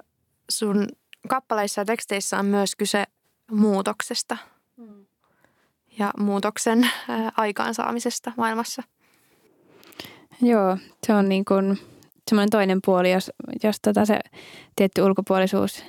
[0.49, 0.87] sun
[1.27, 3.03] kappaleissa ja teksteissä on myös kyse
[3.51, 4.37] muutoksesta
[4.77, 5.05] mm.
[5.99, 8.83] ja muutoksen ää, aikaansaamisesta maailmassa.
[10.41, 10.77] Joo,
[11.07, 11.79] se on niin kuin
[12.29, 13.31] semmoinen toinen puoli, jos,
[13.63, 14.19] jos tota se
[14.75, 15.83] tietty ulkopuolisuus,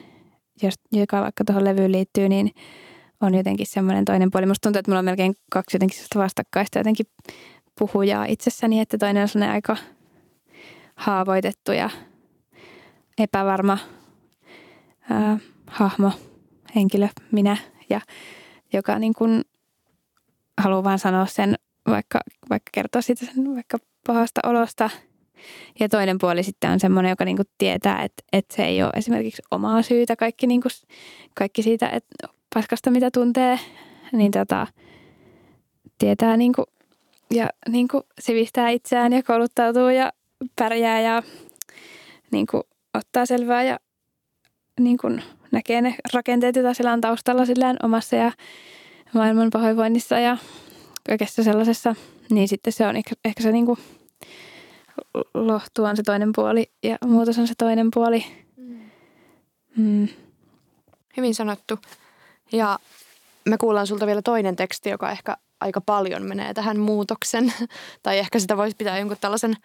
[0.62, 2.50] jos, joka vaikka tuohon levyyn liittyy, niin
[3.20, 4.46] on jotenkin semmoinen toinen puoli.
[4.46, 7.06] Musta tuntuu, että mulla on melkein kaksi jotenkin vastakkaista jotenkin
[7.78, 9.76] puhujaa itsessäni, että toinen on sellainen aika
[10.96, 11.90] haavoitettu ja
[13.18, 13.78] epävarma
[15.10, 16.12] ää, hahmo,
[16.74, 17.56] henkilö, minä,
[17.90, 18.00] ja
[18.72, 19.42] joka niin kuin
[20.58, 21.54] haluaa vaan sanoa sen,
[21.86, 22.20] vaikka,
[22.50, 24.90] vaikka kertoa siitä sen vaikka pahasta olosta.
[25.80, 28.90] Ja toinen puoli sitten on semmoinen, joka niin kuin tietää, että, että se ei ole
[28.94, 30.72] esimerkiksi omaa syytä, kaikki, niin kuin,
[31.34, 33.58] kaikki siitä että paskasta, mitä tuntee,
[34.12, 34.66] niin tota,
[35.98, 36.66] tietää niin kuin,
[37.30, 40.12] ja niin kuin sivistää itseään ja kouluttautuu ja
[40.56, 41.22] pärjää ja
[42.30, 42.62] niin kuin
[42.94, 43.78] ottaa selvää ja
[44.80, 45.22] niin kuin
[45.52, 48.32] näkee ne rakenteet, joita sillä on taustalla sillään omassa ja
[49.14, 50.36] maailman pahoinvoinnissa ja
[51.06, 51.94] kaikessa sellaisessa,
[52.30, 53.78] niin sitten se on ehkä, ehkä se niin kuin
[55.34, 58.24] lohtu on se toinen puoli ja muutos on se toinen puoli.
[58.56, 58.80] Mm.
[59.76, 60.08] mm.
[61.16, 61.78] Hyvin sanottu.
[62.52, 62.78] Ja
[63.48, 67.52] me kuullaan sulta vielä toinen teksti, joka ehkä aika paljon menee tähän muutoksen.
[68.02, 69.56] tai ehkä sitä voisi pitää jonkun tällaisen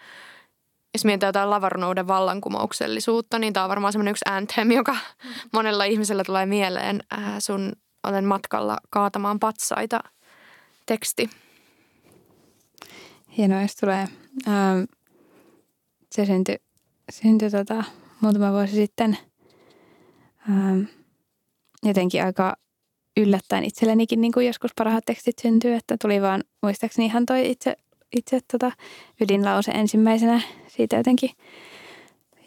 [0.93, 4.97] jos mietitään jotain lavarunouden vallankumouksellisuutta, niin tämä on varmaan semmoinen yksi anthem, joka
[5.53, 7.03] monella ihmisellä tulee mieleen.
[7.11, 7.73] Ää, sun
[8.03, 9.99] olen matkalla kaatamaan patsaita
[10.85, 11.29] teksti.
[13.37, 14.07] Hienoa, jos tulee.
[14.47, 14.83] Ähm,
[16.11, 16.55] se syntyi,
[17.11, 17.83] syntyi tota,
[18.21, 19.17] muutama vuosi sitten
[20.49, 20.81] ähm,
[21.83, 22.55] jotenkin aika
[23.17, 27.75] yllättäen itsellenikin niin kuin joskus parhaat tekstit syntyy, että tuli vaan muistaakseni ihan toi itse,
[28.17, 28.71] itse tota
[29.21, 31.29] ydinlause ensimmäisenä siitä jotenkin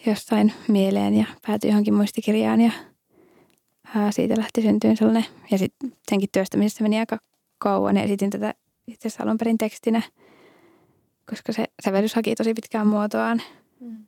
[0.07, 2.71] jostain mieleen ja päätyi johonkin muistikirjaan ja
[3.95, 5.25] ää, siitä lähti syntyyn sellainen.
[5.51, 7.19] Ja sitten senkin työstämisestä meni aika
[7.59, 8.55] kauan ja esitin tätä
[8.87, 10.03] itse asiassa alun perin tekstinä,
[11.31, 13.43] koska se sävellys haki tosi pitkään muotoaan.
[13.81, 14.07] Mm.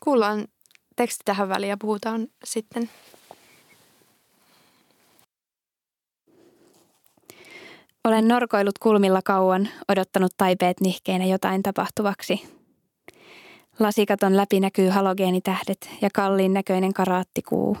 [0.00, 0.48] Kuullaan
[0.96, 2.90] teksti tähän väliin ja puhutaan sitten
[8.04, 12.60] Olen norkoillut kulmilla kauan, odottanut taipeet nihkeinä jotain tapahtuvaksi.
[13.78, 17.76] Lasikaton läpi näkyy halogeenitähdet ja kalliin näköinen karaattikuu.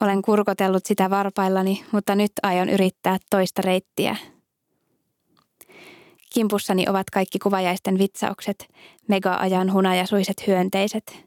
[0.00, 4.16] Olen kurkotellut sitä varpaillani, mutta nyt aion yrittää toista reittiä.
[6.34, 8.68] Kimpussani ovat kaikki kuvajaisten vitsaukset,
[9.08, 11.24] mega-ajan hunajasuiset hyönteiset.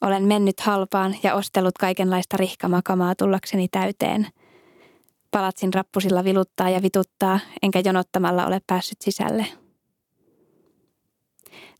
[0.00, 4.26] Olen mennyt halpaan ja ostellut kaikenlaista rihkamakamaa tullakseni täyteen–
[5.36, 9.46] Palatsin rappusilla viluttaa ja vituttaa, enkä jonottamalla ole päässyt sisälle.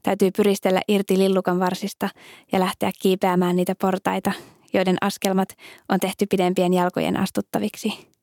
[0.02, 2.08] Täytyy pyristellä irti lillukan varsista
[2.52, 4.32] ja lähteä kiipeämään niitä portaita,
[4.72, 5.48] joiden askelmat
[5.88, 8.15] on tehty pidempien jalkojen astuttaviksi.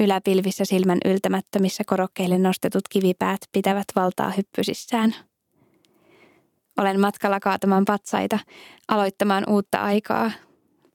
[0.00, 5.14] Yläpilvissä silmän yltämättömissä korokkeille nostetut kivipäät pitävät valtaa hyppysissään.
[6.78, 8.38] Olen matkalla kaatamaan patsaita,
[8.88, 10.30] aloittamaan uutta aikaa.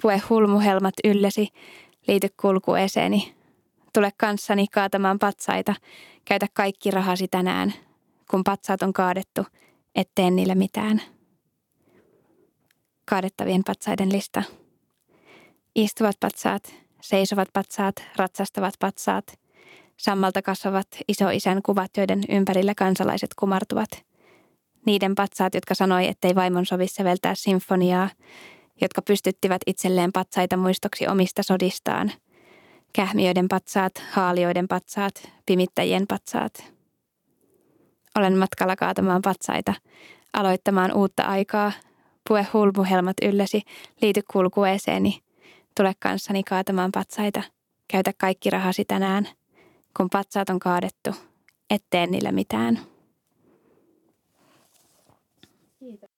[0.02, 1.48] Pue hulmuhelmat yllesi,
[2.08, 3.36] liity kulkueseeni,
[3.96, 5.76] Tule kanssani kaatamaan patsaita.
[6.26, 7.74] Käytä kaikki rahasi tänään.
[8.32, 9.46] Kun patsaat on kaadettu,
[9.96, 11.02] et tee niillä mitään.
[13.10, 14.44] Kaadettavien patsaiden lista.
[15.76, 16.76] Istuvat patsaat,
[17.08, 19.40] seisovat patsaat, ratsastavat patsaat.
[19.98, 23.90] Sammalta kasvavat isoisän kuvat, joiden ympärillä kansalaiset kumartuvat.
[24.86, 28.10] Niiden patsaat, jotka sanoi, ettei vaimon sovi säveltää sinfoniaa,
[28.82, 32.12] jotka pystyttivät itselleen patsaita muistoksi omista sodistaan–
[32.96, 36.74] Kähmiöiden patsaat, haalioiden patsaat, pimittäjien patsaat.
[38.16, 39.74] Olen matkalla kaatamaan patsaita,
[40.34, 41.72] aloittamaan uutta aikaa.
[42.28, 43.62] Pue hulmuhelmat yllesi,
[44.02, 45.25] liity kulkueeseeni.
[45.78, 47.44] Tule kanssani kaatamaan patsaita.
[47.88, 49.28] Käytä kaikki rahasi tänään.
[49.98, 51.16] Kun patsaat on kaadettu,
[51.70, 52.80] et tee niillä mitään.
[55.80, 56.10] Kiitos.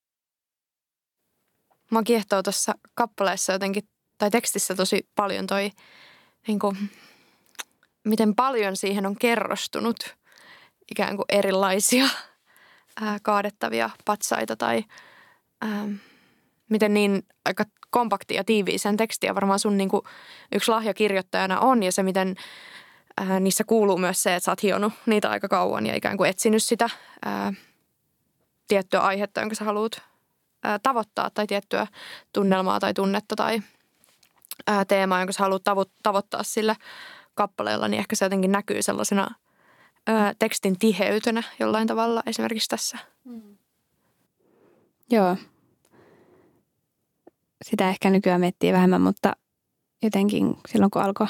[1.92, 5.72] Mua kiehtoo tuossa kappaleessa jotenkin, tai tekstissä tosi paljon toi
[6.48, 6.78] niin kuin,
[8.04, 10.16] miten paljon siihen on kerrostunut
[10.92, 12.06] ikään kuin erilaisia
[13.02, 14.84] ää, kaadettavia patsaita tai
[15.62, 15.88] ää,
[16.70, 17.66] miten niin aika
[17.98, 20.02] kompakti ja tiiviisen tekstiä varmaan sun niin kuin,
[20.52, 22.36] yksi lahja kirjoittajana on ja se miten
[23.18, 26.30] ää, niissä kuuluu myös se, että sä oot hionut niitä aika kauan ja ikään kuin
[26.30, 26.90] etsinyt sitä
[27.26, 27.54] ää,
[28.68, 30.02] tiettyä aihetta, jonka sä haluat
[30.64, 31.88] ää, tavoittaa tai tiettyä
[32.34, 33.60] tunnelmaa tai tunnetta tai–
[34.68, 36.76] ää, teemaa, jonka sä haluat tavo- tavoittaa sillä
[37.34, 39.28] kappaleella, niin ehkä se jotenkin näkyy sellaisena
[40.08, 42.98] ää, tekstin tiheytönä jollain tavalla esimerkiksi tässä.
[43.24, 43.58] Mm.
[45.10, 45.38] Joo.
[47.62, 49.34] Sitä ehkä nykyään miettii vähemmän, mutta
[50.04, 51.28] jotenkin silloin kun alkoi,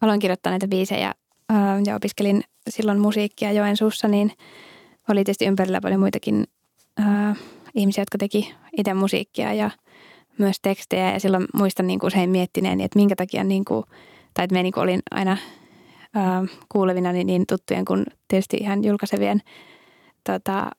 [0.00, 1.14] aloin kirjoittaa näitä biisejä
[1.48, 4.32] ää, ja opiskelin silloin musiikkia Joensuussa, niin
[5.08, 6.44] oli tietysti ympärillä paljon muitakin
[6.98, 7.34] ää,
[7.74, 9.70] ihmisiä, jotka teki itse musiikkia ja–
[10.38, 11.12] myös tekstejä.
[11.12, 13.84] Ja silloin muistan niin kuin usein miettineen, että minkä takia, niin kuin,
[14.34, 19.40] tai että me niin olin aina äh, kuulevina niin, niin tuttujen kuin tietysti ihan julkaisevien
[20.24, 20.70] tota,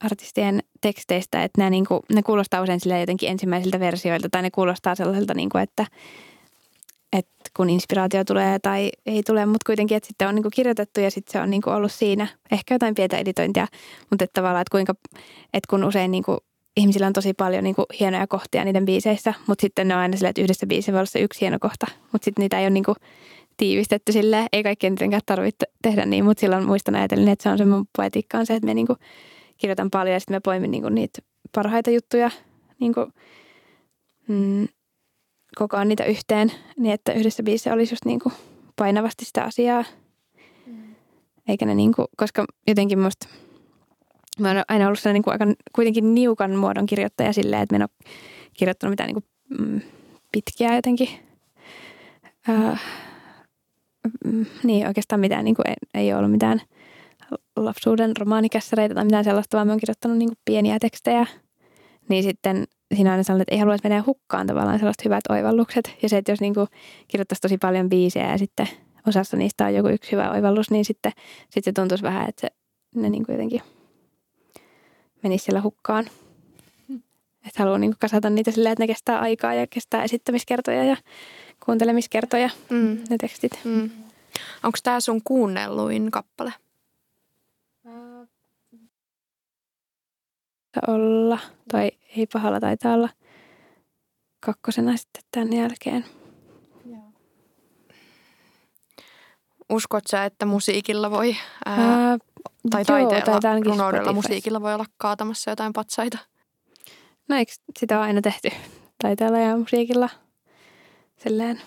[0.00, 4.50] artistien teksteistä, että nämä, niin kuin, ne kuulostaa usein sille jotenkin ensimmäisiltä versioilta tai ne
[4.50, 5.86] kuulostaa sellaiselta, niin kuin, että,
[7.12, 11.00] että kun inspiraatio tulee tai ei tule, mutta kuitenkin, että sitten on niin kuin kirjoitettu
[11.00, 12.26] ja sitten se on niin kuin ollut siinä.
[12.52, 13.66] Ehkä jotain pientä editointia,
[14.10, 14.94] mutta että tavallaan, että kuinka,
[15.54, 16.38] että kun usein niin kuin
[16.76, 20.16] ihmisillä on tosi paljon niin kuin, hienoja kohtia niiden biiseissä, mutta sitten ne on aina
[20.16, 22.70] silleen, että yhdessä biisissä voi olla se yksi hieno kohta, mutta sitten niitä ei ole
[22.70, 22.96] niin kuin,
[23.56, 24.46] tiivistetty silleen.
[24.52, 27.86] Ei kaikkien tietenkään tarvitse tehdä niin, mutta silloin muistan ajatellen, että se on se mun
[27.96, 28.98] poetiikka on se, että me niin kuin,
[29.60, 31.22] kirjoitan paljon ja sitten me poimin niin kuin, niitä
[31.54, 32.30] parhaita juttuja
[32.80, 33.12] niin kuin,
[34.28, 34.68] mm,
[35.56, 38.32] kokoan niitä yhteen, niin että yhdessä biisissä olisi just niin kuin,
[38.76, 39.84] painavasti sitä asiaa.
[40.66, 40.94] Mm.
[41.48, 43.28] Eikä ne niin kuin, koska jotenkin musta–
[44.40, 47.76] Mä oon aina ollut sellainen niin kuin aika kuitenkin niukan muodon kirjoittaja silleen, että mä
[47.76, 48.10] en ole
[48.54, 49.24] kirjoittanut mitään niin kuin,
[49.58, 49.80] mm,
[50.32, 51.08] pitkiä jotenkin.
[52.48, 52.82] Äh,
[54.24, 56.60] mm, niin oikeastaan mitään, niin kuin ei, ei ole ollut mitään
[57.56, 61.26] lapsuuden romaanikässäreitä tai mitään sellaista, vaan mä oon kirjoittanut niin pieniä tekstejä.
[62.08, 62.64] Niin sitten
[62.94, 65.96] siinä aina sanonut, että ei haluaisi mennä hukkaan tavallaan sellaiset hyvät oivallukset.
[66.02, 66.66] Ja se, että jos niin kuin
[67.08, 68.68] kirjoittaisi tosi paljon biisejä ja sitten
[69.08, 72.48] osassa niistä on joku yksi hyvä oivallus, niin sitten, sitten se tuntuisi vähän, että se,
[72.94, 73.62] ne niin kuin jotenkin
[75.22, 76.06] menisi siellä hukkaan.
[77.46, 80.96] Että haluaa niin kasata niitä silleen, että ne kestää aikaa ja kestää esittämiskertoja ja
[81.64, 82.98] kuuntelemiskertoja, mm.
[83.10, 83.52] ne tekstit.
[83.64, 83.90] Mm.
[84.62, 86.52] Onko tämä sun kuunnelluin kappale?
[90.86, 91.38] Olla,
[91.72, 93.08] tai ei pahalla taitaa olla
[94.40, 96.04] kakkosena sitten tämän jälkeen.
[99.70, 102.18] Uskot sä, että musiikilla voi, ää,
[102.70, 106.18] tai taiteella, joo, runoudella musiikilla voi olla kaatamassa jotain patsaita?
[107.28, 108.50] No eikö sitä ole aina tehty
[109.02, 110.08] taiteella ja musiikilla
[111.16, 111.60] silleen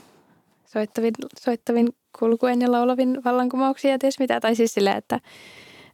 [0.66, 1.90] soittavin, soittavin
[2.20, 4.40] kulkuen ja laulavin vallankumouksia ja ties mitä.
[4.40, 5.20] Tai siis silleen, että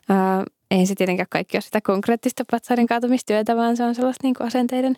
[0.10, 4.36] ää, ei se tietenkään kaikki ole sitä konkreettista patsaiden kaatumistyötä, vaan se on sellaista niin
[4.36, 4.96] kuin asenteiden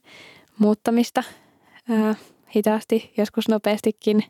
[0.59, 1.23] muuttamista
[1.89, 2.15] ää,
[2.55, 4.23] hitaasti, joskus nopeastikin.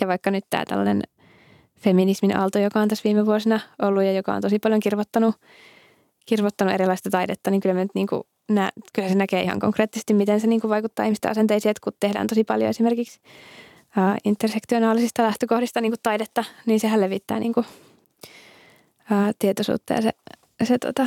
[0.00, 1.02] Ja vaikka nyt tämä tällainen
[1.80, 5.34] feminismin aalto, joka on tässä viime vuosina ollut ja joka on tosi paljon kirvottanut,
[6.26, 10.14] kirvottanut erilaista taidetta, niin kyllä, me nyt niin kuin nä, kyllä se näkee ihan konkreettisesti,
[10.14, 13.20] miten se niin kuin vaikuttaa ihmisten asenteisiin, että kun tehdään tosi paljon esimerkiksi
[13.96, 17.66] ää, intersektionaalisista lähtökohdista niin kuin taidetta, niin sehän levittää niin kuin,
[19.10, 20.10] ää, tietoisuutta ja se,
[20.64, 21.06] se tota,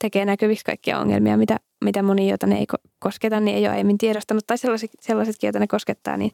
[0.00, 2.66] tekee näkyviksi kaikkia ongelmia, mitä, mitä moni, joita ne ei
[2.98, 4.46] kosketa, niin ei ole aiemmin tiedostanut.
[4.46, 6.32] Tai sellaiset, sellaisetkin, joita ne koskettaa, niin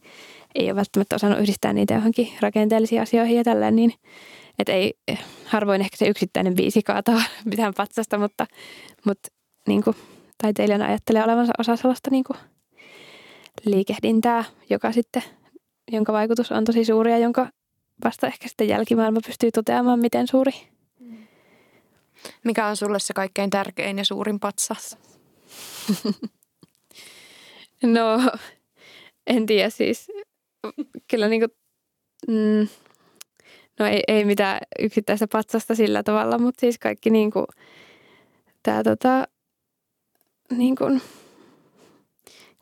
[0.55, 3.75] ei ole välttämättä osannut yhdistää niitä johonkin rakenteellisiin asioihin ja tälleen.
[3.75, 3.93] Niin,
[4.59, 4.93] että ei,
[5.45, 8.47] harvoin ehkä se yksittäinen biisi kaataa mitään patsasta, mutta,
[9.05, 9.29] mutta
[9.67, 9.95] niin kuin,
[10.41, 12.37] taiteilijana ajattelee olevansa osa sellaista niin kuin,
[13.65, 15.23] liikehdintää, joka sitten,
[15.91, 17.47] jonka vaikutus on tosi suuri ja jonka
[18.03, 20.51] vasta ehkä sitten jälkimaailma pystyy toteamaan, miten suuri.
[22.43, 24.97] Mikä on sulle se kaikkein tärkein ja suurin patsas?
[27.83, 28.31] no,
[29.27, 30.11] en tiedä siis.
[31.07, 31.51] Kyllä niin kuin,
[32.27, 32.67] mm,
[33.79, 37.45] no ei, ei mitään yksittäistä patsasta sillä tavalla, mutta siis kaikki niin kuin,
[38.63, 39.27] tämä tota,
[40.57, 41.01] niin kuin,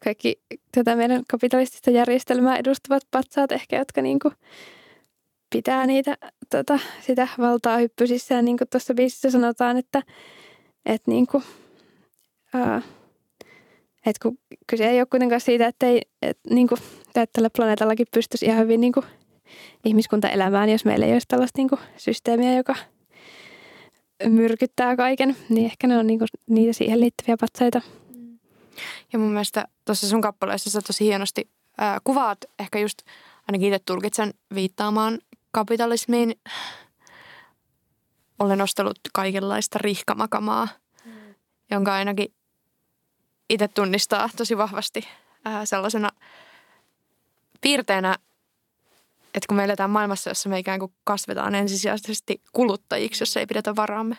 [0.04, 0.42] kaikki
[0.72, 4.34] tätä meidän kapitalistista järjestelmää edustavat patsaat ehkä, jotka niin kuin
[5.50, 6.18] pitää niitä,
[6.50, 8.36] tota, sitä valtaa hyppysissä.
[8.36, 10.04] Ja niin kuin tuossa biisissä sanotaan, että,
[10.86, 11.44] että, niin kuin,
[12.54, 12.82] ää,
[14.06, 14.38] että kun
[14.68, 18.64] kyse ei ole kuitenkaan siitä, että, ei, että, niin kuin, että tällä planeetallakin pystyisi ihan
[18.64, 19.06] hyvin niin kuin,
[19.86, 22.76] ihmiskunta elämään, jos meillä ei olisi tällaista niin kuin, systeemiä, joka
[24.26, 27.82] myrkyttää kaiken, niin ehkä ne on niin kuin, niitä siihen liittyviä patsaita.
[29.14, 32.98] Ja mun mielestä tuossa sun kappaleessa sä tosi hienosti ää, kuvaat ehkä just,
[33.48, 35.20] ainakin itse tulkitsen viittaamaan
[35.58, 36.36] kapitalismiin.
[38.40, 40.68] Olen ostellut kaikenlaista rihkamakamaa,
[41.06, 41.36] mm.
[41.72, 42.34] jonka ainakin
[43.50, 45.08] itse tunnistaa tosi vahvasti
[45.46, 46.10] ää, sellaisena
[47.62, 48.16] piirteenä,
[49.26, 53.76] että kun me eletään maailmassa, jossa me ikään kuin kasvetaan ensisijaisesti kuluttajiksi, jos ei pidetä
[53.76, 54.18] varaamme.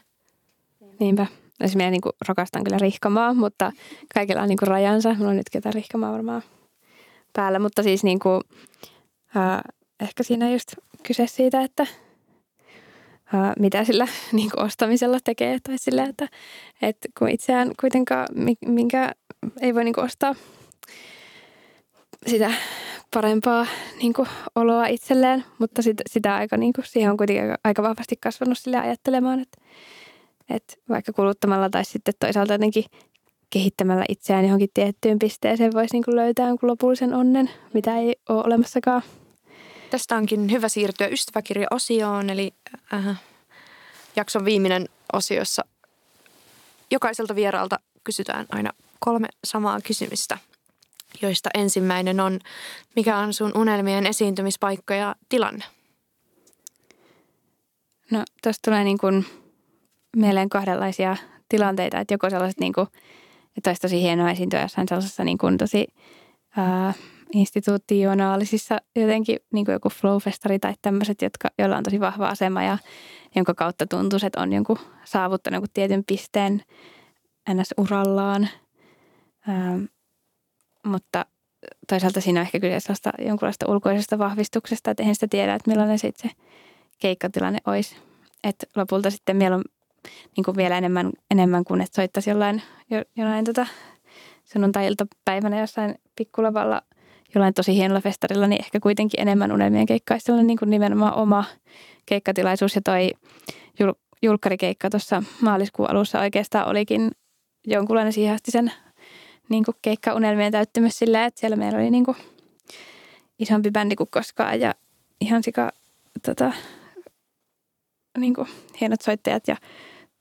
[1.00, 1.22] Niinpä.
[1.22, 3.72] Esimerkiksi minä niin rakastan kyllä rihkamaa, mutta
[4.14, 5.14] kaikilla on niin kuin rajansa.
[5.14, 6.42] Mulla on nyt ketään rihkamaa varmaan
[7.32, 8.40] päällä, mutta siis niin kuin,
[9.36, 9.60] äh,
[10.00, 11.82] ehkä siinä just kyse siitä, että
[13.34, 15.58] äh, mitä sillä niin kuin ostamisella tekee.
[15.62, 16.28] Tai sillä, että,
[16.82, 18.28] että kun itseään kuitenkaan,
[18.66, 19.12] minkä
[19.60, 20.34] ei voi niin kuin ostaa
[22.26, 22.50] sitä
[23.14, 23.66] parempaa
[24.02, 28.16] niin kuin, oloa itselleen, mutta sitä, sitä aika, niin kuin, siihen on kuitenkin aika, vahvasti
[28.20, 29.58] kasvanut sille ajattelemaan, että,
[30.50, 32.84] että vaikka kuluttamalla tai sitten toisaalta jotenkin
[33.50, 39.02] kehittämällä itseään johonkin tiettyyn pisteeseen voisi niin kuin löytää lopullisen onnen, mitä ei ole olemassakaan.
[39.90, 42.54] Tästä onkin hyvä siirtyä ystäväkirja-osioon, eli
[42.94, 43.20] äh,
[44.16, 45.64] jakson viimeinen osiossa
[46.90, 50.38] jokaiselta vieraalta kysytään aina kolme samaa kysymystä,
[51.22, 52.40] joista ensimmäinen on,
[52.96, 55.64] mikä on sun unelmien esiintymispaikka ja tilanne?
[58.10, 59.26] No tuosta tulee niin kuin
[60.16, 61.16] mieleen kahdenlaisia
[61.48, 62.86] tilanteita, että joko sellaiset niin kuin,
[63.56, 65.86] että olisi tosi hienoa esiintyä jossain sellaisessa niin kuin tosi
[66.56, 66.94] ää,
[67.32, 72.78] institutionaalisissa jotenkin niin kuin joku flowfestari tai tämmöiset, jotka, joilla on tosi vahva asema ja
[73.36, 76.62] jonka kautta tuntuu, että on jonkun saavuttanut jonkun tietyn pisteen
[77.50, 78.48] NS-urallaan.
[79.48, 79.84] Ähm,
[80.84, 81.26] mutta
[81.88, 85.98] toisaalta siinä on ehkä kyse sellaista jonkunlaista ulkoisesta vahvistuksesta, että eihän sitä tiedä, että millainen
[85.98, 86.30] se itse
[86.98, 87.96] keikkatilanne olisi.
[88.44, 89.64] Että lopulta sitten mieluun
[90.36, 93.66] niin kuin vielä enemmän, enemmän kuin että soittaisi jollain, jo, jollain tota
[94.44, 96.82] sunnuntai-iltapäivänä jossain pikkulavalla
[97.34, 101.44] jollain tosi hienolla festarilla, niin ehkä kuitenkin enemmän unelmien keikkaistella niin kuin nimenomaan oma
[102.06, 103.10] keikkatilaisuus ja toi
[104.22, 107.10] julkkarikeikka tuossa maaliskuun alussa oikeastaan olikin
[107.66, 108.72] jonkunlainen siihen asti sen
[109.48, 112.16] niin kuin keikkaunelmien täyttymys sillä, että siellä meillä oli niin kuin
[113.38, 114.74] isompi bändi kuin koskaan ja
[115.20, 115.70] ihan sika
[116.26, 116.52] tota,
[118.18, 118.48] niin kuin
[118.80, 119.56] hienot soittajat ja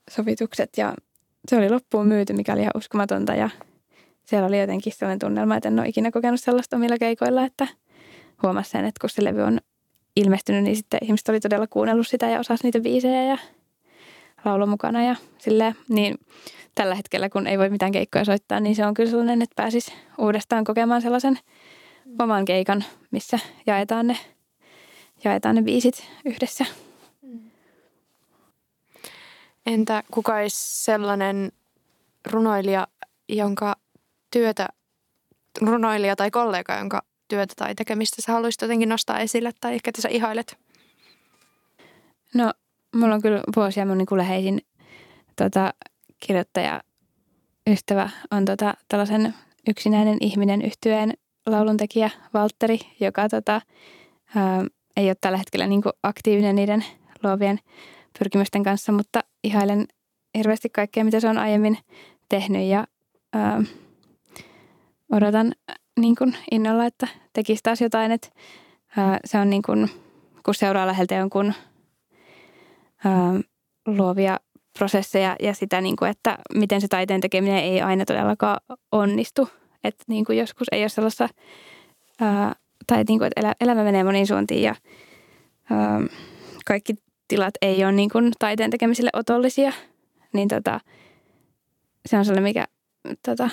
[0.10, 0.93] sovitukset ja
[1.49, 3.49] se oli loppuun myyty, mikä oli ihan uskomatonta ja
[4.28, 7.67] siellä oli jotenkin sellainen tunnelma, että en ole ikinä kokenut sellaista omilla keikoilla, että
[8.43, 9.59] huomasi sen, että kun se levy on
[10.15, 13.38] ilmestynyt, niin sitten ihmiset oli todella kuunnellut sitä ja osasi niitä biisejä ja
[14.45, 16.15] laulu mukana ja silleen, niin
[16.75, 19.93] tällä hetkellä, kun ei voi mitään keikkoja soittaa, niin se on kyllä sellainen, että pääsis
[20.17, 21.39] uudestaan kokemaan sellaisen
[22.19, 24.17] oman keikan, missä jaetaan ne,
[25.23, 26.65] jaetaan ne biisit yhdessä.
[29.65, 31.51] Entä kuka olisi sellainen
[32.32, 32.88] runoilija,
[33.30, 33.75] jonka
[34.32, 34.67] työtä,
[35.61, 40.09] runoilija tai kollega, jonka työtä tai tekemistä sä haluaisit jotenkin nostaa esille tai ehkä sä
[40.09, 40.57] ihailet?
[42.34, 42.53] No,
[42.95, 44.61] mulla on kyllä vuosia mun niin läheisin
[45.36, 45.73] tota,
[46.19, 46.82] kirjoittaja
[47.69, 49.34] ystävä on tota, tällaisen
[49.69, 51.13] yksinäinen ihminen yhtyeen
[51.45, 53.61] lauluntekijä Valtteri, joka tota,
[54.36, 54.65] ää,
[54.97, 56.86] ei ole tällä hetkellä niin aktiivinen niiden
[57.23, 57.59] luovien
[58.19, 59.88] pyrkimysten kanssa, mutta ihailen
[60.38, 61.78] hirveästi kaikkea, mitä se on aiemmin
[62.30, 62.88] tehnyt ja
[63.34, 63.63] ää,
[65.12, 65.51] odotan
[65.99, 68.30] niin kuin innolla, että tekisi taas jotain, että
[68.97, 69.89] ää, se on niin kuin,
[70.45, 71.53] kun seuraa läheltä jonkun
[73.05, 73.34] ää,
[73.86, 74.39] luovia
[74.78, 78.60] prosesseja ja sitä, niin kuin, että miten se taiteen tekeminen ei aina todellakaan
[78.91, 79.49] onnistu.
[79.84, 81.30] Että niin kuin joskus ei ole sellaista,
[82.22, 82.55] ää,
[82.88, 84.76] tai niin kuin, että elämä menee moniin suuntiin ja
[85.72, 86.01] ää,
[86.66, 86.93] kaikki
[87.28, 89.74] tilat ei ole niin kuin taiteen tekemiselle otollisia,
[90.34, 90.80] niin tota,
[92.05, 92.68] se on sellainen, mikä
[93.26, 93.49] tota,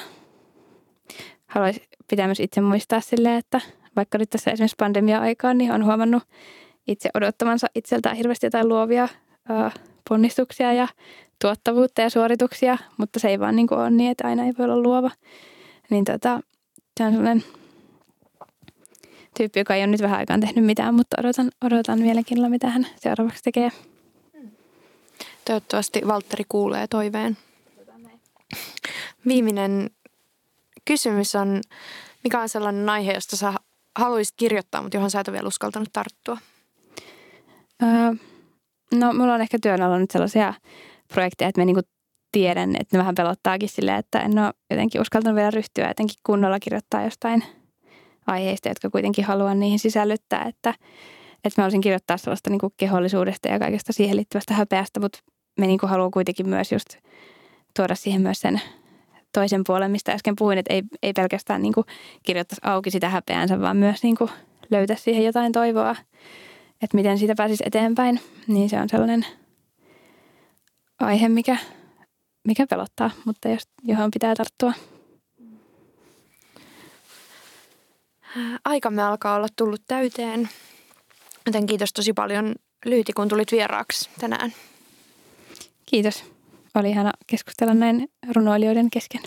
[1.55, 3.61] haluaisi pitää myös itse muistaa silleen, että
[3.97, 6.23] vaikka nyt tässä esimerkiksi pandemia-aikaan, niin on huomannut
[6.87, 9.09] itse odottamansa itseltään hirveästi jotain luovia
[9.49, 9.71] ää,
[10.09, 10.89] ponnistuksia ja
[11.43, 14.65] tuottavuutta ja suorituksia, mutta se ei vaan niin kuin ole niin, että aina ei voi
[14.65, 15.11] olla luova.
[15.91, 16.41] Niin tota,
[16.99, 17.45] se on sellainen
[19.37, 22.87] tyyppi, joka ei ole nyt vähän aikaan tehnyt mitään, mutta odotan, odotan mielenkiinnolla, mitä hän
[22.97, 23.71] seuraavaksi tekee.
[25.45, 27.37] Toivottavasti Valtteri kuulee toiveen.
[29.27, 29.91] Viimeinen
[30.85, 31.61] kysymys on,
[32.25, 33.55] mikä on sellainen aihe, josta sä
[33.99, 36.39] haluaisit kirjoittaa, mutta johon sä et ole vielä uskaltanut tarttua?
[37.83, 38.13] Öö,
[38.95, 40.55] no, mulla on ehkä työn alla nyt sellaisia
[41.09, 41.83] projekteja, että mä niinku
[42.33, 46.61] tiedän, että ne vähän pelottaakin silleen, että en ole jotenkin uskaltanut vielä ryhtyä jotenkin kunnolla
[46.61, 47.45] kirjoittaa jostain
[48.27, 50.75] aiheista, jotka kuitenkin haluan niihin sisällyttää, että,
[51.45, 55.19] että mä olisin kirjoittaa sellaista niin kehollisuudesta ja kaikesta siihen liittyvästä häpeästä, mutta
[55.61, 56.89] me niin haluan kuitenkin myös just
[57.77, 58.61] tuoda siihen myös sen
[59.35, 61.75] toisen puolen, mistä äsken puhuin, että ei, ei pelkästään niin
[62.23, 64.17] kirjoittaisi auki sitä häpeänsä, vaan myös niin
[64.71, 65.97] löytää siihen jotain toivoa,
[66.83, 69.27] että miten siitä pääsisi eteenpäin, niin se on sellainen
[71.01, 71.57] aihe, mikä,
[72.45, 74.73] mikä pelottaa, mutta jos, johon pitää tarttua.
[78.65, 80.49] Aikamme alkaa olla tullut täyteen,
[81.47, 82.55] joten kiitos tosi paljon
[82.85, 84.55] Lyyti, kun tulit vieraaksi tänään.
[85.87, 86.34] Kiitos.
[86.75, 89.21] Oli ihana keskustella näin runoilijoiden kesken.